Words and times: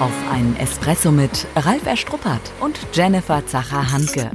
Auf 0.00 0.12
einen 0.28 0.56
Espresso 0.56 1.12
mit 1.12 1.46
Ralf 1.54 1.86
Erstruppert 1.86 2.40
und 2.60 2.76
Jennifer 2.92 3.46
Zacher-Hanke. 3.46 4.28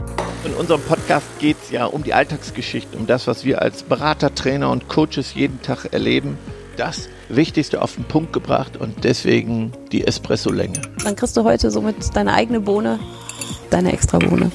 In 0.45 0.53
unserem 0.53 0.81
Podcast 0.81 1.27
geht 1.39 1.57
es 1.61 1.69
ja 1.69 1.85
um 1.85 2.01
die 2.01 2.13
Alltagsgeschichten, 2.13 2.97
um 2.97 3.07
das, 3.07 3.27
was 3.27 3.43
wir 3.43 3.61
als 3.61 3.83
Berater, 3.83 4.33
Trainer 4.33 4.71
und 4.71 4.87
Coaches 4.87 5.33
jeden 5.33 5.61
Tag 5.61 5.91
erleben. 5.91 6.37
Das 6.77 7.09
Wichtigste 7.27 7.81
auf 7.81 7.95
den 7.95 8.05
Punkt 8.05 8.31
gebracht 8.31 8.77
und 8.77 9.03
deswegen 9.03 9.73
die 9.91 10.07
Espresso-Länge. 10.07 10.81
Dann 11.03 11.17
kriegst 11.17 11.35
du 11.35 11.43
heute 11.43 11.71
somit 11.71 12.15
deine 12.15 12.33
eigene 12.33 12.61
Bohne, 12.61 12.97
deine 13.69 13.91
extra 13.91 14.17
Bohne. 14.17 14.53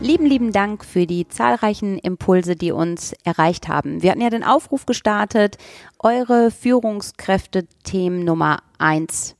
Lieben, 0.00 0.24
lieben 0.24 0.52
Dank 0.52 0.86
für 0.86 1.06
die 1.06 1.28
zahlreichen 1.28 1.98
Impulse, 1.98 2.56
die 2.56 2.72
uns 2.72 3.14
erreicht 3.24 3.68
haben. 3.68 4.02
Wir 4.02 4.12
hatten 4.12 4.22
ja 4.22 4.30
den 4.30 4.44
Aufruf 4.44 4.86
gestartet, 4.86 5.58
eure 5.98 6.50
Führungskräfte-Themen 6.50 8.24
Nummer 8.24 8.60
eins 8.78 9.35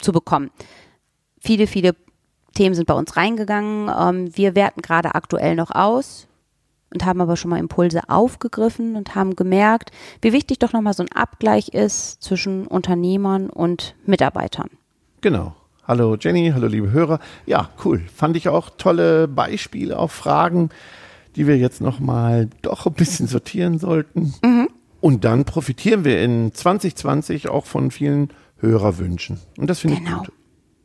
zu 0.00 0.12
bekommen. 0.12 0.50
Viele, 1.38 1.66
viele 1.66 1.94
Themen 2.54 2.74
sind 2.74 2.86
bei 2.86 2.94
uns 2.94 3.16
reingegangen. 3.16 3.90
Ähm, 3.96 4.36
wir 4.36 4.54
werten 4.54 4.82
gerade 4.82 5.14
aktuell 5.14 5.54
noch 5.56 5.70
aus 5.70 6.26
und 6.92 7.04
haben 7.04 7.20
aber 7.20 7.36
schon 7.36 7.50
mal 7.50 7.58
Impulse 7.58 8.02
aufgegriffen 8.08 8.96
und 8.96 9.14
haben 9.14 9.36
gemerkt, 9.36 9.92
wie 10.22 10.32
wichtig 10.32 10.58
doch 10.58 10.72
nochmal 10.72 10.94
so 10.94 11.02
ein 11.02 11.12
Abgleich 11.12 11.68
ist 11.68 12.22
zwischen 12.22 12.66
Unternehmern 12.66 13.48
und 13.48 13.94
Mitarbeitern. 14.06 14.70
Genau. 15.20 15.54
Hallo 15.86 16.16
Jenny, 16.20 16.52
hallo 16.54 16.66
liebe 16.66 16.92
Hörer. 16.92 17.18
Ja, 17.46 17.70
cool. 17.84 18.02
Fand 18.14 18.36
ich 18.36 18.48
auch 18.48 18.70
tolle 18.70 19.26
Beispiele 19.26 19.98
auf 19.98 20.12
Fragen, 20.12 20.70
die 21.36 21.46
wir 21.46 21.58
jetzt 21.58 21.80
nochmal 21.80 22.48
doch 22.62 22.86
ein 22.86 22.92
bisschen 22.92 23.26
sortieren 23.26 23.78
sollten. 23.78 24.34
Mhm. 24.44 24.68
Und 25.00 25.24
dann 25.24 25.44
profitieren 25.44 26.04
wir 26.04 26.22
in 26.22 26.52
2020 26.52 27.48
auch 27.48 27.64
von 27.64 27.90
vielen 27.90 28.28
Hörerwünschen. 28.60 29.38
Und 29.56 29.68
das 29.68 29.80
finde 29.80 29.98
genau. 29.98 30.22
ich 30.22 30.28
gut. 30.28 30.32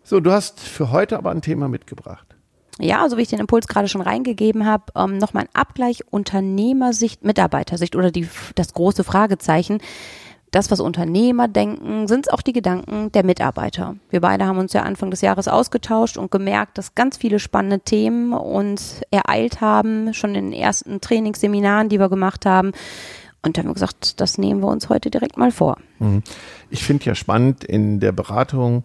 So, 0.03 0.19
du 0.19 0.31
hast 0.31 0.59
für 0.59 0.91
heute 0.91 1.17
aber 1.17 1.31
ein 1.31 1.41
Thema 1.41 1.67
mitgebracht. 1.67 2.35
Ja, 2.79 3.07
so 3.09 3.17
wie 3.17 3.21
ich 3.21 3.29
den 3.29 3.39
Impuls 3.39 3.67
gerade 3.67 3.87
schon 3.87 4.01
reingegeben 4.01 4.65
habe, 4.65 4.83
ähm, 4.95 5.17
nochmal 5.17 5.43
ein 5.43 5.49
Abgleich 5.53 6.03
Unternehmersicht, 6.09 7.23
Mitarbeitersicht 7.23 7.95
oder 7.95 8.11
die, 8.11 8.27
das 8.55 8.73
große 8.73 9.03
Fragezeichen. 9.03 9.79
Das, 10.51 10.71
was 10.71 10.79
Unternehmer 10.79 11.47
denken, 11.47 12.07
sind 12.07 12.27
es 12.27 12.33
auch 12.33 12.41
die 12.41 12.53
Gedanken 12.53 13.11
der 13.11 13.25
Mitarbeiter. 13.25 13.95
Wir 14.09 14.21
beide 14.21 14.45
haben 14.45 14.57
uns 14.57 14.71
ja 14.73 14.83
Anfang 14.83 15.11
des 15.11 15.21
Jahres 15.21 15.47
ausgetauscht 15.47 16.17
und 16.17 16.31
gemerkt, 16.31 16.77
dass 16.77 16.95
ganz 16.95 17.17
viele 17.17 17.39
spannende 17.39 17.79
Themen 17.79 18.31
uns 18.31 19.01
ereilt 19.11 19.59
haben, 19.59 20.13
schon 20.13 20.35
in 20.35 20.51
den 20.51 20.59
ersten 20.59 21.01
Trainingsseminaren, 21.01 21.89
die 21.89 21.99
wir 21.99 22.09
gemacht 22.09 22.45
haben. 22.45 22.71
Und 23.45 23.57
da 23.57 23.61
haben 23.61 23.69
wir 23.69 23.73
gesagt, 23.75 24.19
das 24.19 24.37
nehmen 24.39 24.61
wir 24.61 24.67
uns 24.67 24.89
heute 24.89 25.11
direkt 25.11 25.37
mal 25.37 25.51
vor. 25.51 25.77
Mhm. 25.99 26.23
Ich 26.71 26.83
finde 26.83 27.05
ja 27.05 27.15
spannend 27.15 27.63
in 27.63 27.99
der 27.99 28.11
Beratung, 28.11 28.83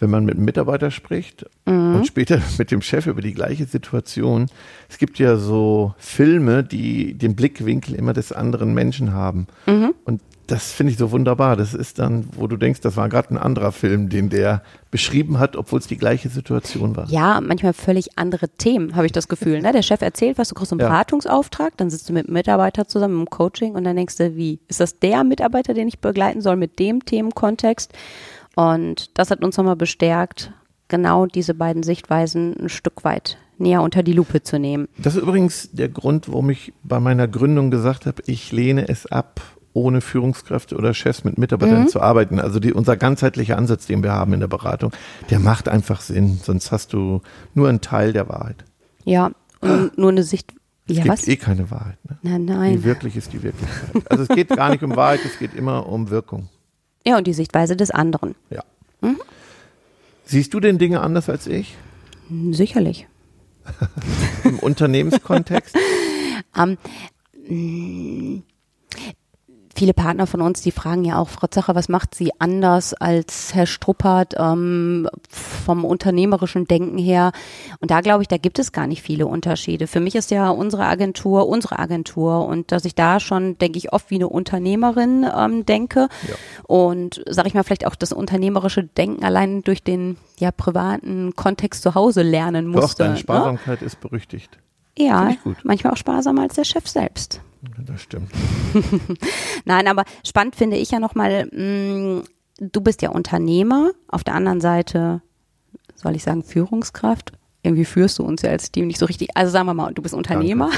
wenn 0.00 0.10
man 0.10 0.24
mit 0.24 0.36
einem 0.36 0.44
Mitarbeiter 0.44 0.90
spricht 0.90 1.46
mhm. 1.66 1.96
und 1.96 2.06
später 2.06 2.40
mit 2.58 2.70
dem 2.70 2.82
Chef 2.82 3.06
über 3.06 3.20
die 3.20 3.34
gleiche 3.34 3.66
Situation. 3.66 4.46
Es 4.88 4.98
gibt 4.98 5.18
ja 5.18 5.36
so 5.36 5.94
Filme, 5.98 6.64
die 6.64 7.14
den 7.14 7.36
Blickwinkel 7.36 7.94
immer 7.94 8.12
des 8.12 8.32
anderen 8.32 8.74
Menschen 8.74 9.12
haben. 9.12 9.46
Mhm. 9.66 9.94
Und 10.04 10.20
das 10.50 10.72
finde 10.72 10.92
ich 10.92 10.98
so 10.98 11.12
wunderbar. 11.12 11.54
Das 11.54 11.74
ist 11.74 12.00
dann, 12.00 12.26
wo 12.32 12.48
du 12.48 12.56
denkst, 12.56 12.80
das 12.80 12.96
war 12.96 13.08
gerade 13.08 13.32
ein 13.32 13.38
anderer 13.38 13.70
Film, 13.70 14.08
den 14.08 14.30
der 14.30 14.62
beschrieben 14.90 15.38
hat, 15.38 15.54
obwohl 15.54 15.78
es 15.78 15.86
die 15.86 15.96
gleiche 15.96 16.28
Situation 16.28 16.96
war. 16.96 17.08
Ja, 17.08 17.40
manchmal 17.40 17.72
völlig 17.72 18.18
andere 18.18 18.48
Themen, 18.48 18.96
habe 18.96 19.06
ich 19.06 19.12
das 19.12 19.28
Gefühl. 19.28 19.62
Ne? 19.62 19.70
Der 19.72 19.82
Chef 19.82 20.02
erzählt 20.02 20.38
was, 20.38 20.48
du 20.48 20.56
kriegst 20.56 20.72
einen 20.72 20.80
ja. 20.80 20.88
Beratungsauftrag, 20.88 21.76
dann 21.76 21.88
sitzt 21.88 22.08
du 22.08 22.12
mit 22.12 22.26
einem 22.26 22.34
Mitarbeiter 22.34 22.88
zusammen 22.88 23.20
im 23.20 23.30
Coaching 23.30 23.74
und 23.74 23.84
dann 23.84 23.94
denkst 23.94 24.16
du, 24.16 24.34
wie, 24.34 24.58
ist 24.66 24.80
das 24.80 24.98
der 24.98 25.22
Mitarbeiter, 25.22 25.72
den 25.72 25.86
ich 25.86 26.00
begleiten 26.00 26.40
soll 26.40 26.56
mit 26.56 26.80
dem 26.80 27.04
Themenkontext? 27.04 27.92
Und 28.56 29.18
das 29.18 29.30
hat 29.30 29.42
uns 29.44 29.56
nochmal 29.56 29.76
bestärkt, 29.76 30.52
genau 30.88 31.26
diese 31.26 31.54
beiden 31.54 31.82
Sichtweisen 31.82 32.56
ein 32.60 32.68
Stück 32.68 33.04
weit 33.04 33.38
näher 33.60 33.82
unter 33.82 34.02
die 34.02 34.12
Lupe 34.12 34.42
zu 34.42 34.58
nehmen. 34.58 34.88
Das 34.96 35.16
ist 35.16 35.22
übrigens 35.22 35.70
der 35.72 35.88
Grund, 35.88 36.28
warum 36.28 36.50
ich 36.50 36.72
bei 36.82 36.98
meiner 36.98 37.28
Gründung 37.28 37.70
gesagt 37.70 38.06
habe, 38.06 38.22
ich 38.26 38.52
lehne 38.52 38.88
es 38.88 39.06
ab, 39.06 39.40
ohne 39.72 40.00
Führungskräfte 40.00 40.76
oder 40.76 40.94
Chefs 40.94 41.22
mit 41.22 41.38
Mitarbeitern 41.38 41.82
mhm. 41.82 41.88
zu 41.88 42.00
arbeiten. 42.00 42.40
Also 42.40 42.58
die, 42.58 42.72
unser 42.72 42.96
ganzheitlicher 42.96 43.56
Ansatz, 43.56 43.86
den 43.86 44.02
wir 44.02 44.12
haben 44.12 44.32
in 44.32 44.40
der 44.40 44.48
Beratung, 44.48 44.92
der 45.28 45.38
macht 45.38 45.68
einfach 45.68 46.00
Sinn. 46.00 46.40
Sonst 46.42 46.72
hast 46.72 46.92
du 46.92 47.20
nur 47.54 47.68
einen 47.68 47.80
Teil 47.80 48.12
der 48.12 48.28
Wahrheit. 48.28 48.64
Ja, 49.04 49.30
und 49.60 49.96
nur 49.96 50.10
eine 50.10 50.24
Sicht. 50.24 50.54
Es 50.88 50.96
ja, 50.96 51.02
gibt 51.04 51.12
was? 51.12 51.28
eh 51.28 51.36
keine 51.36 51.70
Wahrheit. 51.70 51.98
Ne? 52.08 52.18
Nein, 52.22 52.44
nein. 52.46 52.72
Die 52.72 52.84
wirklich 52.84 53.16
ist 53.16 53.32
die 53.32 53.42
Wirklichkeit. 53.42 54.10
Also 54.10 54.24
es 54.24 54.28
geht 54.28 54.48
gar 54.48 54.70
nicht 54.70 54.82
um 54.82 54.96
Wahrheit, 54.96 55.20
es 55.24 55.38
geht 55.38 55.54
immer 55.54 55.86
um 55.86 56.10
Wirkung. 56.10 56.48
Ja, 57.06 57.18
und 57.18 57.26
die 57.26 57.32
Sichtweise 57.32 57.76
des 57.76 57.90
anderen. 57.90 58.34
Ja. 58.50 58.62
Mhm. 59.00 59.20
Siehst 60.24 60.54
du 60.54 60.60
denn 60.60 60.78
Dinge 60.78 61.00
anders 61.00 61.28
als 61.28 61.46
ich? 61.46 61.76
Sicherlich. 62.50 63.08
Im 64.44 64.58
Unternehmenskontext? 64.58 65.76
ähm, 66.56 68.42
viele 69.80 69.94
Partner 69.94 70.26
von 70.26 70.42
uns, 70.42 70.60
die 70.60 70.72
fragen 70.72 71.06
ja 71.06 71.18
auch, 71.18 71.30
Frau 71.30 71.46
Zacher, 71.46 71.74
was 71.74 71.88
macht 71.88 72.14
Sie 72.14 72.32
anders 72.38 72.92
als 72.92 73.54
Herr 73.54 73.64
Struppert 73.64 74.34
ähm, 74.36 75.08
vom 75.30 75.86
unternehmerischen 75.86 76.66
Denken 76.66 76.98
her? 76.98 77.32
Und 77.80 77.90
da 77.90 78.02
glaube 78.02 78.22
ich, 78.22 78.28
da 78.28 78.36
gibt 78.36 78.58
es 78.58 78.72
gar 78.72 78.86
nicht 78.86 79.00
viele 79.00 79.26
Unterschiede. 79.26 79.86
Für 79.86 80.00
mich 80.00 80.16
ist 80.16 80.30
ja 80.30 80.50
unsere 80.50 80.84
Agentur 80.84 81.48
unsere 81.48 81.78
Agentur 81.78 82.46
und 82.46 82.72
dass 82.72 82.84
ich 82.84 82.94
da 82.94 83.20
schon, 83.20 83.56
denke 83.56 83.78
ich, 83.78 83.94
oft 83.94 84.10
wie 84.10 84.16
eine 84.16 84.28
Unternehmerin 84.28 85.26
ähm, 85.34 85.64
denke 85.64 86.08
ja. 86.28 86.34
und 86.66 87.24
sage 87.26 87.48
ich 87.48 87.54
mal 87.54 87.62
vielleicht 87.62 87.86
auch 87.86 87.94
das 87.94 88.12
unternehmerische 88.12 88.84
Denken 88.84 89.24
allein 89.24 89.62
durch 89.62 89.82
den 89.82 90.18
ja 90.38 90.50
privaten 90.50 91.34
Kontext 91.36 91.82
zu 91.84 91.94
Hause 91.94 92.20
lernen 92.20 92.66
musste. 92.66 92.86
Doch, 92.86 92.94
deine 92.94 93.14
ne? 93.14 93.18
Sparsamkeit 93.18 93.80
ne? 93.80 93.86
ist 93.86 93.98
berüchtigt. 93.98 94.58
Ja, 94.98 95.32
manchmal 95.62 95.94
auch 95.94 95.96
sparsamer 95.96 96.42
als 96.42 96.56
der 96.56 96.64
Chef 96.64 96.86
selbst. 96.86 97.40
Das 97.86 98.02
stimmt. 98.02 98.30
Nein, 99.64 99.86
aber 99.86 100.04
spannend 100.26 100.56
finde 100.56 100.76
ich 100.76 100.90
ja 100.90 100.98
nochmal, 100.98 101.46
mm, 101.46 102.22
du 102.58 102.80
bist 102.80 103.02
ja 103.02 103.10
Unternehmer, 103.10 103.90
auf 104.08 104.24
der 104.24 104.34
anderen 104.34 104.60
Seite, 104.60 105.22
soll 105.94 106.16
ich 106.16 106.22
sagen, 106.22 106.42
Führungskraft. 106.42 107.32
Irgendwie 107.62 107.84
führst 107.84 108.18
du 108.18 108.22
uns 108.22 108.40
ja 108.40 108.50
als 108.50 108.72
Team 108.72 108.86
nicht 108.86 108.98
so 108.98 109.04
richtig. 109.04 109.36
Also 109.36 109.52
sagen 109.52 109.66
wir 109.66 109.74
mal, 109.74 109.92
du 109.92 110.00
bist 110.00 110.14
Unternehmer. 110.14 110.70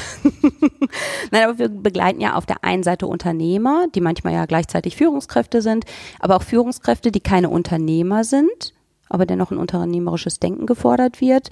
Nein, 1.31 1.44
aber 1.44 1.59
wir 1.59 1.69
begleiten 1.69 2.21
ja 2.21 2.34
auf 2.34 2.44
der 2.44 2.65
einen 2.65 2.82
Seite 2.82 3.06
Unternehmer, 3.06 3.87
die 3.94 4.00
manchmal 4.00 4.32
ja 4.32 4.47
gleichzeitig 4.47 4.97
Führungskräfte 4.97 5.62
sind, 5.62 5.84
aber 6.19 6.34
auch 6.34 6.42
Führungskräfte, 6.42 7.12
die 7.12 7.21
keine 7.21 7.50
Unternehmer 7.50 8.25
sind, 8.25 8.75
aber 9.09 9.26
dennoch 9.26 9.53
ein 9.53 9.59
unternehmerisches 9.59 10.41
Denken 10.41 10.66
gefordert 10.66 11.21
wird. 11.21 11.50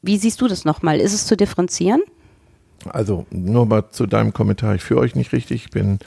Wie 0.00 0.16
siehst 0.16 0.40
du 0.40 0.46
das 0.46 0.64
nochmal? 0.64 1.00
Ist 1.00 1.12
es 1.12 1.26
zu 1.26 1.36
differenzieren? 1.36 2.02
Also 2.88 3.26
nur 3.30 3.66
mal 3.66 3.90
zu 3.90 4.06
deinem 4.06 4.32
Kommentar. 4.32 4.74
Ich 4.74 4.82
führe 4.82 5.00
euch 5.00 5.14
nicht 5.14 5.32
richtig. 5.32 5.66
Ich 5.66 5.70
bin 5.70 5.98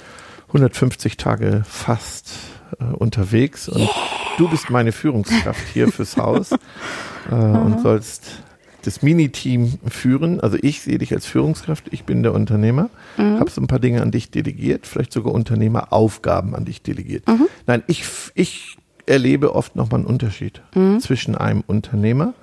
150 0.47 1.17
Tage 1.17 1.63
fast 1.65 2.31
äh, 2.79 2.83
unterwegs 2.83 3.69
und 3.69 3.81
yeah. 3.81 3.89
du 4.37 4.49
bist 4.49 4.69
meine 4.69 4.91
Führungskraft 4.91 5.67
hier 5.73 5.87
fürs 5.89 6.17
Haus 6.17 6.51
äh, 7.31 7.35
und 7.35 7.81
sollst 7.81 8.43
das 8.83 9.01
Mini-Team 9.01 9.79
führen. 9.87 10.39
Also 10.41 10.57
ich 10.61 10.81
sehe 10.81 10.97
dich 10.97 11.13
als 11.13 11.25
Führungskraft, 11.25 11.85
ich 11.91 12.03
bin 12.03 12.21
der 12.21 12.33
Unternehmer, 12.33 12.89
mhm. 13.17 13.39
habe 13.39 13.49
so 13.49 13.61
ein 13.61 13.67
paar 13.67 13.79
Dinge 13.79 14.01
an 14.01 14.11
dich 14.11 14.29
delegiert, 14.29 14.85
vielleicht 14.85 15.13
sogar 15.13 15.33
Unternehmeraufgaben 15.33 16.53
an 16.55 16.65
dich 16.65 16.81
delegiert. 16.81 17.27
Mhm. 17.27 17.47
Nein, 17.65 17.83
ich, 17.87 18.03
ich 18.35 18.77
erlebe 19.05 19.55
oft 19.55 19.75
nochmal 19.75 20.01
einen 20.01 20.07
Unterschied 20.07 20.61
mhm. 20.75 20.99
zwischen 20.99 21.35
einem 21.35 21.63
Unternehmer 21.65 22.33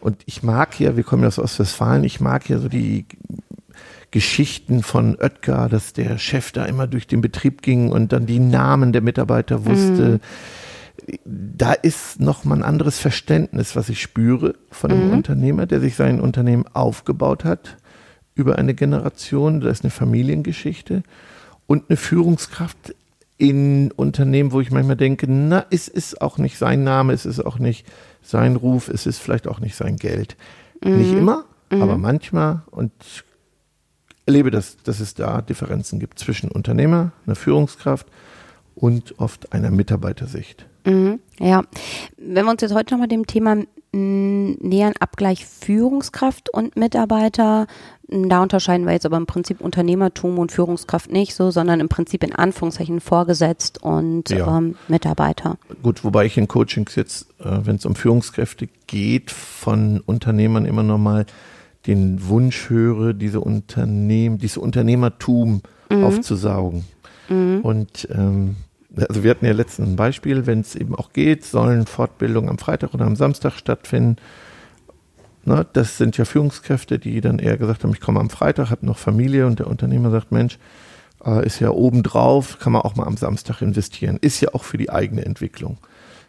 und 0.00 0.22
ich 0.26 0.42
mag 0.42 0.74
hier, 0.74 0.96
wir 0.96 1.04
kommen 1.04 1.22
ja 1.22 1.28
aus 1.28 1.38
Ostwestfalen, 1.38 2.04
ich 2.04 2.20
mag 2.20 2.44
hier 2.44 2.58
so 2.58 2.68
die 2.68 3.06
Geschichten 4.10 4.82
von 4.82 5.16
Oetker, 5.16 5.68
dass 5.68 5.92
der 5.92 6.18
Chef 6.18 6.52
da 6.52 6.64
immer 6.64 6.86
durch 6.86 7.06
den 7.06 7.20
Betrieb 7.20 7.62
ging 7.62 7.90
und 7.90 8.12
dann 8.12 8.26
die 8.26 8.38
Namen 8.38 8.92
der 8.92 9.02
Mitarbeiter 9.02 9.64
wusste. 9.66 10.20
Mhm. 11.12 11.20
Da 11.24 11.72
ist 11.72 12.20
noch 12.20 12.44
mal 12.44 12.56
ein 12.56 12.62
anderes 12.62 12.98
Verständnis, 12.98 13.76
was 13.76 13.88
ich 13.88 14.00
spüre 14.00 14.54
von 14.70 14.90
einem 14.90 15.08
mhm. 15.08 15.14
Unternehmer, 15.14 15.66
der 15.66 15.80
sich 15.80 15.94
sein 15.94 16.20
Unternehmen 16.20 16.64
aufgebaut 16.72 17.44
hat 17.44 17.76
über 18.34 18.58
eine 18.58 18.74
Generation. 18.74 19.60
Da 19.60 19.70
ist 19.70 19.84
eine 19.84 19.90
Familiengeschichte 19.90 21.02
und 21.66 21.84
eine 21.88 21.96
Führungskraft 21.96 22.94
in 23.38 23.90
Unternehmen, 23.92 24.52
wo 24.52 24.60
ich 24.60 24.70
manchmal 24.70 24.96
denke, 24.96 25.26
na, 25.28 25.66
es 25.70 25.88
ist 25.88 26.22
auch 26.22 26.38
nicht 26.38 26.56
sein 26.56 26.84
Name, 26.84 27.12
es 27.12 27.26
ist 27.26 27.44
auch 27.44 27.58
nicht 27.58 27.86
sein 28.22 28.56
Ruf, 28.56 28.88
es 28.88 29.06
ist 29.06 29.18
vielleicht 29.18 29.46
auch 29.46 29.60
nicht 29.60 29.76
sein 29.76 29.96
Geld. 29.96 30.36
Mhm. 30.82 30.98
Nicht 30.98 31.12
immer, 31.12 31.44
mhm. 31.70 31.82
aber 31.82 31.98
manchmal. 31.98 32.62
Und 32.70 32.92
erlebe, 34.26 34.50
dass, 34.50 34.76
dass 34.82 35.00
es 35.00 35.14
da 35.14 35.40
Differenzen 35.42 35.98
gibt 35.98 36.18
zwischen 36.18 36.50
Unternehmer, 36.50 37.12
einer 37.26 37.36
Führungskraft 37.36 38.06
und 38.74 39.18
oft 39.18 39.52
einer 39.52 39.70
Mitarbeitersicht. 39.70 40.66
Mhm, 40.84 41.20
ja, 41.40 41.62
wenn 42.18 42.44
wir 42.44 42.50
uns 42.50 42.62
jetzt 42.62 42.74
heute 42.74 42.94
nochmal 42.94 43.08
dem 43.08 43.26
Thema 43.26 43.56
mh, 43.92 44.56
näheren 44.60 44.94
Abgleich 45.00 45.46
Führungskraft 45.46 46.50
und 46.52 46.76
Mitarbeiter. 46.76 47.66
Da 48.08 48.40
unterscheiden 48.40 48.86
wir 48.86 48.92
jetzt 48.92 49.04
aber 49.04 49.16
im 49.16 49.26
Prinzip 49.26 49.60
Unternehmertum 49.60 50.38
und 50.38 50.52
Führungskraft 50.52 51.10
nicht 51.10 51.34
so, 51.34 51.50
sondern 51.50 51.80
im 51.80 51.88
Prinzip 51.88 52.22
in 52.22 52.32
Anführungszeichen 52.32 53.00
vorgesetzt 53.00 53.82
und 53.82 54.30
Ja. 54.30 54.58
ähm, 54.58 54.76
Mitarbeiter. 54.86 55.58
Gut, 55.82 56.04
wobei 56.04 56.24
ich 56.26 56.38
in 56.38 56.46
Coachings 56.46 56.94
jetzt, 56.94 57.26
äh, 57.40 57.58
wenn 57.64 57.76
es 57.76 57.84
um 57.86 57.96
Führungskräfte 57.96 58.68
geht, 58.86 59.32
von 59.32 60.00
Unternehmern 60.06 60.66
immer 60.66 60.84
noch 60.84 60.98
mal 60.98 61.26
den 61.86 62.28
Wunsch 62.28 62.68
höre, 62.70 63.12
diese 63.12 63.40
Unternehmen, 63.40 64.38
dieses 64.38 64.56
Unternehmertum 64.56 65.62
aufzusaugen. 65.88 66.84
Und 67.62 68.08
ähm, 68.12 68.56
also 68.96 69.22
wir 69.22 69.30
hatten 69.30 69.46
ja 69.46 69.52
letztens 69.52 69.88
ein 69.88 69.96
Beispiel, 69.96 70.46
wenn 70.46 70.60
es 70.60 70.74
eben 70.74 70.94
auch 70.94 71.12
geht, 71.12 71.44
sollen 71.44 71.86
Fortbildungen 71.86 72.48
am 72.48 72.58
Freitag 72.58 72.94
oder 72.94 73.04
am 73.04 73.16
Samstag 73.16 73.54
stattfinden. 73.54 74.16
Na, 75.44 75.64
das 75.64 75.96
sind 75.98 76.16
ja 76.16 76.24
Führungskräfte, 76.24 76.98
die 76.98 77.20
dann 77.20 77.38
eher 77.38 77.56
gesagt 77.56 77.84
haben, 77.84 77.92
ich 77.92 78.00
komme 78.00 78.20
am 78.20 78.30
Freitag, 78.30 78.70
habe 78.70 78.86
noch 78.86 78.98
Familie 78.98 79.46
und 79.46 79.58
der 79.58 79.68
Unternehmer 79.68 80.10
sagt, 80.10 80.32
Mensch, 80.32 80.58
äh, 81.24 81.46
ist 81.46 81.60
ja 81.60 81.70
obendrauf, 81.70 82.58
kann 82.58 82.72
man 82.72 82.82
auch 82.82 82.96
mal 82.96 83.06
am 83.06 83.16
Samstag 83.16 83.62
investieren. 83.62 84.18
Ist 84.20 84.40
ja 84.40 84.48
auch 84.54 84.64
für 84.64 84.78
die 84.78 84.90
eigene 84.90 85.24
Entwicklung. 85.24 85.78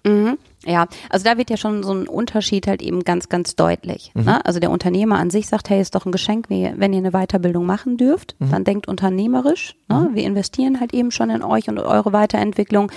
Mhm. 0.05 0.37
Ja, 0.65 0.87
also 1.09 1.23
da 1.23 1.37
wird 1.37 1.49
ja 1.49 1.55
schon 1.57 1.83
so 1.83 1.93
ein 1.93 2.07
Unterschied 2.07 2.67
halt 2.67 2.81
eben 2.81 3.03
ganz, 3.03 3.29
ganz 3.29 3.55
deutlich. 3.55 4.11
Ne? 4.15 4.43
Also 4.45 4.59
der 4.59 4.69
Unternehmer 4.71 5.17
an 5.17 5.29
sich 5.29 5.47
sagt, 5.47 5.69
hey, 5.69 5.79
ist 5.79 5.95
doch 5.95 6.05
ein 6.05 6.11
Geschenk, 6.11 6.47
wenn 6.49 6.93
ihr 6.93 6.97
eine 6.97 7.11
Weiterbildung 7.11 7.65
machen 7.65 7.95
dürft. 7.97 8.35
Dann 8.39 8.63
denkt 8.63 8.87
unternehmerisch. 8.87 9.75
Ne? 9.87 10.09
Wir 10.13 10.23
investieren 10.23 10.79
halt 10.81 10.93
eben 10.93 11.11
schon 11.11 11.29
in 11.29 11.41
euch 11.43 11.69
und 11.69 11.79
eure 11.79 12.11
Weiterentwicklung. 12.11 12.91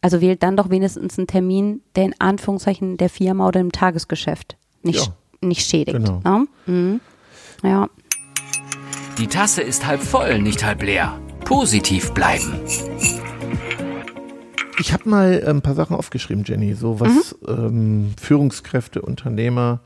Also 0.00 0.20
wählt 0.20 0.42
dann 0.42 0.56
doch 0.56 0.68
wenigstens 0.70 1.16
einen 1.18 1.28
Termin, 1.28 1.80
der 1.94 2.04
in 2.06 2.14
Anführungszeichen 2.18 2.96
der 2.96 3.08
Firma 3.08 3.46
oder 3.46 3.60
im 3.60 3.70
Tagesgeschäft 3.70 4.56
nicht, 4.82 5.06
Ja. 5.06 5.12
nicht 5.42 5.64
schädigt. 5.68 5.96
Genau. 6.04 6.20
Ne? 6.24 6.46
Mhm. 6.66 7.00
Ja. 7.62 7.88
Die 9.18 9.28
Tasse 9.28 9.62
ist 9.62 9.86
halb 9.86 10.02
voll, 10.02 10.40
nicht 10.40 10.64
halb 10.64 10.82
leer. 10.82 11.20
Positiv 11.44 12.12
bleiben. 12.14 12.60
Ich 14.78 14.92
habe 14.92 15.08
mal 15.08 15.42
ein 15.46 15.62
paar 15.62 15.74
Sachen 15.74 15.96
aufgeschrieben, 15.96 16.44
Jenny, 16.44 16.74
so 16.74 17.00
was 17.00 17.36
ähm, 17.46 18.14
Führungskräfte, 18.20 19.02
Unternehmer 19.02 19.80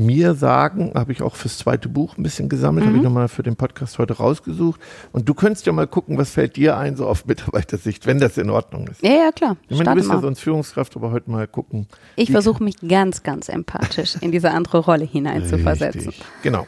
mir 0.00 0.34
sagen, 0.34 0.92
habe 0.94 1.12
ich 1.12 1.20
auch 1.20 1.36
fürs 1.36 1.58
zweite 1.58 1.88
Buch 1.88 2.16
ein 2.16 2.22
bisschen 2.22 2.48
gesammelt, 2.48 2.86
habe 2.86 2.96
ich 2.96 3.02
nochmal 3.02 3.28
für 3.28 3.42
den 3.42 3.56
Podcast 3.56 3.98
heute 3.98 4.14
rausgesucht. 4.14 4.80
Und 5.12 5.28
du 5.28 5.34
könntest 5.34 5.66
ja 5.66 5.72
mal 5.72 5.86
gucken, 5.86 6.16
was 6.16 6.30
fällt 6.30 6.56
dir 6.56 6.76
ein, 6.78 6.96
so 6.96 7.06
auf 7.06 7.26
Mitarbeitersicht, 7.26 8.06
wenn 8.06 8.18
das 8.18 8.38
in 8.38 8.50
Ordnung 8.50 8.88
ist. 8.88 9.02
Ja, 9.02 9.12
ja, 9.12 9.32
klar. 9.32 9.56
Ich 9.68 9.76
meine, 9.76 9.90
du 9.90 9.96
bist 9.96 10.08
ja 10.08 10.14
mal. 10.14 10.22
sonst 10.22 10.40
Führungskraft, 10.40 10.96
aber 10.96 11.10
heute 11.10 11.30
mal 11.30 11.46
gucken. 11.46 11.86
ich 12.16 12.30
versuche 12.30 12.64
mich 12.64 12.76
ganz, 12.86 13.22
ganz 13.22 13.48
empathisch 13.48 14.16
in 14.20 14.32
diese 14.32 14.50
andere 14.52 14.78
Rolle 14.78 15.04
hineinzuversetzen. 15.04 16.14
Genau. 16.42 16.66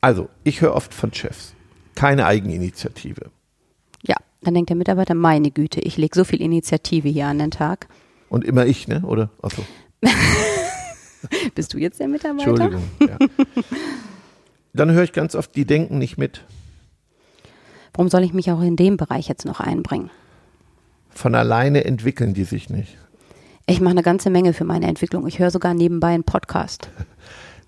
Also, 0.00 0.28
ich 0.42 0.60
höre 0.60 0.74
oft 0.74 0.92
von 0.92 1.12
Chefs, 1.14 1.54
keine 1.94 2.26
Eigeninitiative. 2.26 3.30
Dann 4.44 4.54
denkt 4.54 4.70
der 4.70 4.76
Mitarbeiter, 4.76 5.14
meine 5.14 5.50
Güte, 5.50 5.80
ich 5.80 5.96
lege 5.96 6.14
so 6.14 6.24
viel 6.24 6.40
Initiative 6.40 7.08
hier 7.08 7.26
an 7.26 7.38
den 7.38 7.50
Tag. 7.50 7.88
Und 8.28 8.44
immer 8.44 8.66
ich, 8.66 8.88
ne? 8.88 9.02
Oder? 9.04 9.30
Achso, 9.42 9.62
Bist 11.54 11.72
du 11.72 11.78
jetzt 11.78 12.00
der 12.00 12.08
Mitarbeiter? 12.08 12.50
Entschuldigung. 12.50 12.82
Ja. 13.00 13.16
Dann 14.74 14.90
höre 14.90 15.04
ich 15.04 15.12
ganz 15.12 15.34
oft, 15.34 15.54
die 15.56 15.64
denken 15.64 15.98
nicht 15.98 16.18
mit. 16.18 16.44
Warum 17.92 18.08
soll 18.08 18.24
ich 18.24 18.32
mich 18.32 18.50
auch 18.50 18.60
in 18.60 18.76
dem 18.76 18.96
Bereich 18.96 19.28
jetzt 19.28 19.44
noch 19.44 19.60
einbringen? 19.60 20.10
Von 21.10 21.34
alleine 21.34 21.84
entwickeln 21.84 22.34
die 22.34 22.44
sich 22.44 22.68
nicht. 22.70 22.98
Ich 23.66 23.80
mache 23.80 23.92
eine 23.92 24.02
ganze 24.02 24.30
Menge 24.30 24.52
für 24.52 24.64
meine 24.64 24.86
Entwicklung. 24.86 25.26
Ich 25.26 25.38
höre 25.38 25.50
sogar 25.50 25.74
nebenbei 25.74 26.08
einen 26.08 26.24
Podcast. 26.24 26.88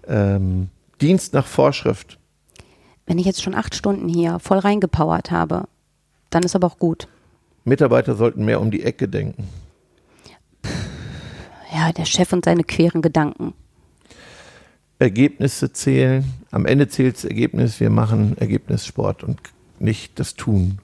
Ähm, 0.09 0.69
Dienst 1.01 1.35
nach 1.35 1.49
Vorschrift. 1.49 2.17
Wenn 3.07 3.19
ich 3.19 3.27
jetzt 3.27 3.43
schon 3.43 3.57
acht 3.57 3.75
Stunden 3.75 4.09
hier 4.09 4.39
voll 4.39 4.59
reingepowert 4.59 5.33
habe, 5.33 5.65
dann 6.37 6.43
ist 6.43 6.55
aber 6.55 6.67
auch 6.67 6.79
gut. 6.79 7.09
Mitarbeiter 7.65 8.15
sollten 8.15 8.45
mehr 8.45 8.61
um 8.61 8.71
die 8.71 8.83
Ecke 8.83 9.09
denken. 9.09 9.49
Ja, 11.75 11.93
der 11.93 12.05
Chef 12.05 12.31
und 12.33 12.45
seine 12.45 12.63
queren 12.63 13.01
Gedanken. 13.01 13.55
Ergebnisse 14.99 15.73
zählen. 15.73 16.25
Am 16.51 16.67
Ende 16.67 16.89
zählt 16.89 17.17
das 17.17 17.25
Ergebnis. 17.25 17.81
Wir 17.81 17.89
machen 17.89 18.37
Ergebnissport 18.39 19.25
und 19.25 19.41
nicht 19.79 20.19
das 20.21 20.35
Tun. 20.35 20.79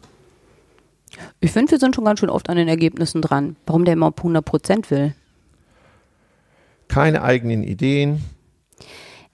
Ich 1.41 1.53
finde, 1.53 1.73
wir 1.73 1.79
sind 1.79 1.95
schon 1.95 2.07
ganz 2.07 2.21
schön 2.21 2.31
oft 2.31 2.49
an 2.49 2.57
den 2.57 2.69
Ergebnissen 2.69 3.21
dran. 3.21 3.57
Warum 3.67 3.85
der 3.85 3.93
immer 3.93 4.07
auf 4.07 4.19
100 4.19 4.43
Prozent 4.43 4.91
will? 4.91 5.15
Keine 6.89 7.23
eigenen 7.23 7.63
Ideen. 7.63 8.23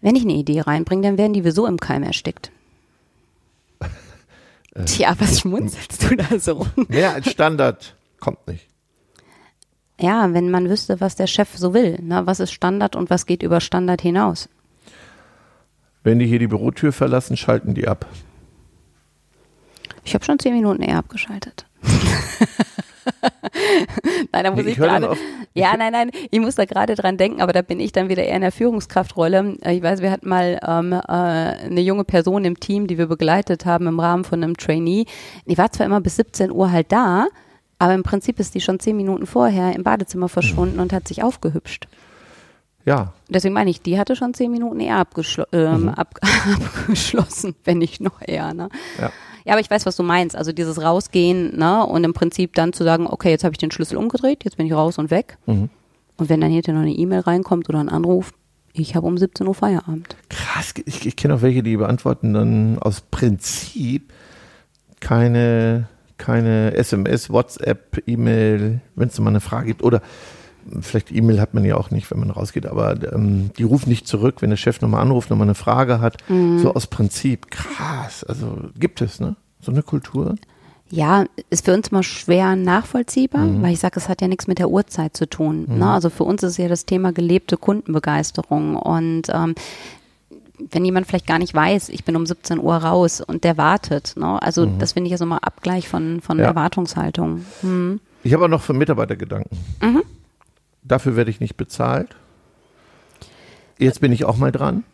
Wenn 0.01 0.17
ich 0.17 0.23
eine 0.23 0.35
Idee 0.35 0.61
reinbringe, 0.61 1.03
dann 1.03 1.19
werden 1.19 1.33
die 1.33 1.45
wieso 1.45 1.67
im 1.67 1.79
Keim 1.79 2.03
erstickt. 2.03 2.51
Tja, 4.87 5.15
was 5.19 5.41
schmunzelst 5.41 6.03
du 6.03 6.17
da 6.17 6.39
so? 6.39 6.67
Mehr 6.89 7.15
als 7.15 7.31
Standard 7.31 7.97
kommt 8.21 8.47
nicht. 8.47 8.67
Ja, 10.01 10.33
wenn 10.33 10.51
man 10.51 10.69
wüsste, 10.69 11.01
was 11.01 11.17
der 11.17 11.27
Chef 11.27 11.57
so 11.57 11.75
will. 11.75 11.99
Ne? 12.01 12.27
Was 12.27 12.39
ist 12.41 12.53
Standard 12.53 12.95
und 12.95 13.11
was 13.11 13.27
geht 13.27 13.43
über 13.43 13.61
Standard 13.61 14.01
hinaus? 14.01 14.49
Wenn 16.05 16.21
die 16.21 16.27
hier 16.27 16.39
die 16.39 16.47
Bürotür 16.47 16.93
verlassen, 16.93 17.37
schalten 17.37 17.75
die 17.75 17.89
ab. 17.89 18.07
Ich 20.05 20.15
habe 20.15 20.25
schon 20.25 20.39
zehn 20.39 20.55
Minuten 20.55 20.83
eher 20.83 20.99
abgeschaltet. 20.99 21.67
nein, 24.33 24.45
da 24.45 24.51
muss 24.51 24.65
Nee, 24.65 24.71
ich, 24.71 24.79
ich 24.79 24.83
gerade. 24.83 25.17
Ja, 25.55 25.77
nein, 25.77 25.93
nein, 25.93 26.11
ich 26.31 26.39
muss 26.39 26.55
da 26.55 26.67
gerade 26.67 26.95
dran 26.95 27.17
denken, 27.17 27.41
aber 27.41 27.53
da 27.53 27.63
bin 27.63 27.81
ich 27.81 27.91
dann 27.91 28.09
wieder 28.09 28.23
eher 28.23 28.37
in 28.37 28.43
der 28.43 28.53
Führungskraftrolle. 28.53 29.57
Äh, 29.63 29.77
Ich 29.77 29.83
weiß, 29.83 30.03
wir 30.03 30.11
hatten 30.11 30.29
mal 30.29 30.61
ähm, 30.65 30.93
äh, 30.93 31.01
eine 31.03 31.81
junge 31.81 32.05
Person 32.05 32.45
im 32.45 32.61
Team, 32.61 32.87
die 32.87 32.99
wir 32.99 33.07
begleitet 33.07 33.67
haben 33.67 33.87
im 33.87 33.99
Rahmen 33.99 34.25
von 34.25 34.43
einem 34.43 34.57
Trainee. 34.57 35.07
Die 35.47 35.59
war 35.59 35.73
zwar 35.73 35.87
immer 35.87 36.01
bis 36.01 36.17
17 36.17 36.53
Uhr 36.53 36.71
halt 36.71 36.93
da, 36.93 37.27
aber 37.79 37.95
im 37.95 38.03
Prinzip 38.05 38.39
ist 38.39 38.55
die 38.55 38.61
schon 38.61 38.79
zehn 38.79 38.97
Minuten 38.97 39.27
vorher 39.27 39.75
im 39.75 39.83
Badezimmer 39.83 40.29
verschwunden 40.29 40.79
und 40.81 40.93
hat 40.93 41.09
sich 41.09 41.23
aufgehübscht. 41.23 41.89
Ja, 42.85 43.13
Deswegen 43.29 43.53
meine 43.53 43.69
ich, 43.69 43.83
die 43.83 43.99
hatte 43.99 44.17
schon 44.17 44.33
zehn 44.33 44.51
Minuten 44.51 44.81
eher 44.81 44.97
abgeschlo 44.97 45.45
ähm, 45.53 45.91
ab 45.91 46.15
abgeschlossen, 46.55 47.55
wenn 47.65 47.79
nicht 47.79 48.01
noch 48.01 48.23
eher. 48.27 48.55
Ne? 48.55 48.69
ja. 48.99 49.11
Ja, 49.49 49.55
aber 49.55 49.63
ich 49.63 49.71
weiß, 49.71 49.87
was 49.87 49.97
du 49.97 50.03
meinst. 50.03 50.37
Also 50.37 50.53
dieses 50.53 50.83
Rausgehen 50.83 51.57
ne? 51.57 51.87
und 51.87 52.05
im 52.05 52.13
Prinzip 52.13 52.55
dann 52.55 52.75
zu 52.75 52.85
sagen, 52.85 53.07
okay, 53.07 53.31
jetzt 53.31 53.45
habe 53.45 53.55
ich 53.55 53.59
den 53.59 53.71
Schlüssel 53.71 53.97
umgedreht, 53.97 54.45
jetzt 54.45 54.59
bin 54.59 54.67
ich 54.67 54.75
raus 54.75 54.99
und 54.99 55.11
weg. 55.11 55.39
Mhm. 55.47 55.71
Und 56.19 56.29
wenn 56.29 56.43
dann 56.43 56.51
hinterher 56.51 56.79
noch 56.79 56.87
eine 56.87 56.95
E-Mail 56.95 57.21
reinkommt 57.21 57.67
oder 57.71 57.79
ein 57.79 57.89
Anruf, 57.89 58.35
ich 58.75 58.95
habe 58.95 59.07
um 59.07 59.17
17 59.17 59.47
Uhr 59.47 59.55
Feierabend. 59.55 60.19
Krass, 60.29 60.75
ich, 60.85 61.07
ich 61.07 61.17
kenne 61.17 61.35
auch 61.35 61.41
welche, 61.41 61.63
die 61.63 61.79
beantworten 61.79 62.35
dann 62.35 62.79
aus 62.79 63.01
Prinzip 63.01 64.13
keine, 65.01 65.89
keine 66.19 66.75
SMS, 66.75 67.31
WhatsApp, 67.31 68.03
E-Mail, 68.05 68.83
wenn 68.97 69.09
es 69.09 69.19
mal 69.19 69.31
eine 69.31 69.41
Frage 69.41 69.69
gibt. 69.69 69.83
Oder 69.83 70.03
vielleicht 70.81 71.13
E-Mail 71.13 71.41
hat 71.41 71.55
man 71.55 71.65
ja 71.65 71.77
auch 71.77 71.91
nicht, 71.91 72.11
wenn 72.11 72.19
man 72.21 72.31
rausgeht, 72.31 72.67
aber 72.67 73.13
ähm, 73.13 73.51
die 73.59 73.63
rufen 73.65 73.89
nicht 73.89 74.07
zurück, 74.07 74.37
wenn 74.41 74.51
der 74.51 74.57
Chef 74.57 74.81
nochmal 74.81 75.03
anruft, 75.03 75.31
nochmal 75.31 75.47
eine 75.47 75.55
Frage 75.55 76.01
hat. 76.01 76.17
So 76.29 76.75
aus 76.75 76.87
Prinzip. 76.87 77.51
Krass, 77.51 78.25
also 78.25 78.59
gibt 78.79 79.01
es, 79.01 79.21
ne? 79.21 79.37
So 79.61 79.73
eine 79.73 79.83
Kultur. 79.83 80.35
Ja, 80.91 81.25
ist 81.51 81.67
für 81.67 81.75
uns 81.75 81.91
mal 81.91 82.03
schwer 82.03 82.57
nachvollziehbar, 82.57 83.45
Mhm. 83.45 83.63
weil 83.63 83.73
ich 83.75 83.79
sage, 83.81 84.01
es 84.01 84.09
hat 84.09 84.23
ja 84.23 84.29
nichts 84.29 84.47
mit 84.47 84.59
der 84.59 84.71
Uhrzeit 84.71 85.15
zu 85.17 85.29
tun. 85.29 85.67
Ne? 85.69 85.87
Also 85.91 86.09
für 86.09 86.25
uns 86.25 86.43
ist 86.43 86.57
ja 86.57 86.67
das 86.69 86.87
Thema 86.87 87.13
gelebte 87.13 87.59
Kundenbegeisterung 87.59 88.75
und 88.77 89.25
ähm, 89.31 89.55
wenn 90.71 90.85
jemand 90.85 91.07
vielleicht 91.07 91.27
gar 91.27 91.39
nicht 91.39 91.55
weiß, 91.55 91.89
ich 91.91 92.05
bin 92.05 92.17
um 92.17 92.25
17 92.27 92.59
Uhr 92.59 92.75
raus 92.77 93.21
und 93.21 93.45
der 93.45 93.57
wartet, 93.59 94.15
ne? 94.17 94.41
also 94.43 94.67
das 94.67 94.93
finde 94.95 95.07
ich 95.09 95.13
ja 95.13 95.19
so 95.19 95.27
mal 95.27 95.39
Abgleich 95.39 95.89
von, 95.89 96.21
von 96.21 96.39
Mhm. 96.39 96.43
Ja. 96.43 96.49
Erwartungshaltung. 96.49 97.45
Hm. 97.61 98.01
Ich 98.25 98.33
habe 98.33 98.47
auch 98.47 98.49
noch 98.49 98.63
für 98.63 98.73
Mitarbeitergedanken. 98.73 99.57
Dafür 100.89 101.17
werde 101.17 101.31
ich 101.31 101.41
nicht 101.41 101.57
bezahlt. 101.57 102.17
Jetzt 103.79 104.01
bin 104.01 104.11
ich 104.13 104.25
auch 104.25 104.37
mal 104.37 104.51
dran. 104.51 104.85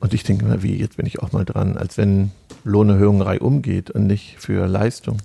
Und 0.00 0.14
ich 0.14 0.22
denke 0.22 0.44
mal, 0.44 0.62
wie, 0.62 0.76
jetzt 0.76 0.98
bin 0.98 1.06
ich 1.06 1.20
auch 1.20 1.32
mal 1.32 1.44
dran, 1.44 1.76
als 1.76 1.96
wenn 1.98 2.30
Lohnerhöhung 2.62 3.22
umgeht 3.38 3.90
und 3.90 4.06
nicht 4.06 4.36
für 4.38 4.66
Leistung. 4.66 5.18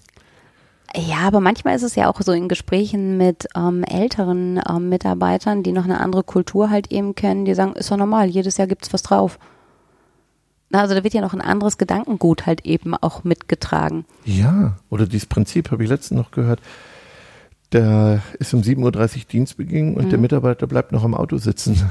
Ja, 0.95 1.19
aber 1.19 1.39
manchmal 1.39 1.75
ist 1.75 1.83
es 1.83 1.95
ja 1.95 2.09
auch 2.09 2.19
so 2.21 2.31
in 2.31 2.47
Gesprächen 2.47 3.17
mit 3.17 3.47
ähm, 3.55 3.83
älteren 3.83 4.59
ähm, 4.67 4.89
Mitarbeitern, 4.89 5.61
die 5.61 5.71
noch 5.71 5.83
eine 5.83 5.99
andere 5.99 6.23
Kultur 6.23 6.69
halt 6.69 6.91
eben 6.91 7.13
kennen, 7.13 7.45
die 7.45 7.53
sagen, 7.53 7.73
ist 7.73 7.91
doch 7.91 7.97
normal, 7.97 8.27
jedes 8.27 8.57
Jahr 8.57 8.67
gibt's 8.67 8.91
was 8.91 9.03
drauf. 9.03 9.37
Also 10.71 10.95
da 10.95 11.03
wird 11.03 11.13
ja 11.13 11.21
noch 11.21 11.33
ein 11.33 11.41
anderes 11.41 11.77
Gedankengut 11.77 12.45
halt 12.45 12.65
eben 12.65 12.95
auch 12.95 13.23
mitgetragen. 13.23 14.05
Ja, 14.25 14.77
oder 14.89 15.05
dieses 15.05 15.27
Prinzip 15.27 15.71
habe 15.71 15.83
ich 15.83 15.89
letztens 15.89 16.19
noch 16.19 16.31
gehört. 16.31 16.59
Da 17.69 18.21
ist 18.39 18.53
um 18.53 18.61
7.30 18.61 18.83
Uhr 19.17 19.23
Dienstbeginn 19.31 19.95
und 19.95 20.11
der 20.11 20.17
Mitarbeiter 20.17 20.65
bleibt 20.65 20.91
noch 20.91 21.03
am 21.03 21.13
Auto 21.13 21.37
sitzen. 21.37 21.89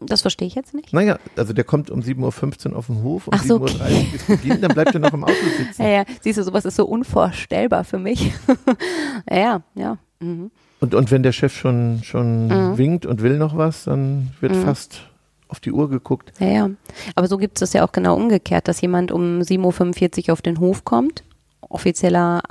Das 0.00 0.20
verstehe 0.22 0.46
ich 0.46 0.54
jetzt 0.54 0.74
nicht. 0.74 0.92
Naja, 0.92 1.18
also 1.36 1.52
der 1.52 1.64
kommt 1.64 1.90
um 1.90 2.00
7.15 2.00 2.70
Uhr 2.70 2.76
auf 2.76 2.86
den 2.86 3.02
Hof, 3.02 3.28
um 3.28 3.34
Ach 3.34 3.42
so, 3.42 3.56
7.30 3.56 3.80
Uhr 3.80 4.14
ist 4.14 4.26
Beginn, 4.26 4.60
dann 4.60 4.74
bleibt 4.74 4.92
er 4.92 5.00
noch 5.00 5.12
am 5.12 5.24
Auto 5.24 5.34
sitzen. 5.56 5.82
Ja, 5.82 5.88
ja, 5.88 6.04
siehst 6.20 6.38
du, 6.38 6.42
sowas 6.42 6.64
ist 6.64 6.76
so 6.76 6.84
unvorstellbar 6.86 7.84
für 7.84 7.98
mich. 7.98 8.32
ja, 9.30 9.36
ja, 9.36 9.62
ja. 9.74 9.98
Und, 10.20 10.94
und 10.94 11.10
wenn 11.10 11.22
der 11.22 11.32
Chef 11.32 11.54
schon, 11.54 12.00
schon 12.02 12.76
winkt 12.76 13.06
und 13.06 13.22
will 13.22 13.38
noch 13.38 13.56
was, 13.56 13.84
dann 13.84 14.34
wird 14.40 14.54
fast 14.56 15.08
auf 15.48 15.60
die 15.60 15.72
Uhr 15.72 15.88
geguckt. 15.88 16.32
Ja, 16.40 16.46
ja. 16.46 16.70
Aber 17.14 17.28
so 17.28 17.38
gibt 17.38 17.56
es 17.56 17.60
das 17.60 17.72
ja 17.72 17.86
auch 17.86 17.92
genau 17.92 18.16
umgekehrt, 18.16 18.68
dass 18.68 18.80
jemand 18.80 19.12
um 19.12 19.40
7.45 19.40 20.28
Uhr 20.28 20.32
auf 20.32 20.42
den 20.42 20.58
Hof 20.58 20.84
kommt. 20.84 21.22
Offizieller 21.60 22.42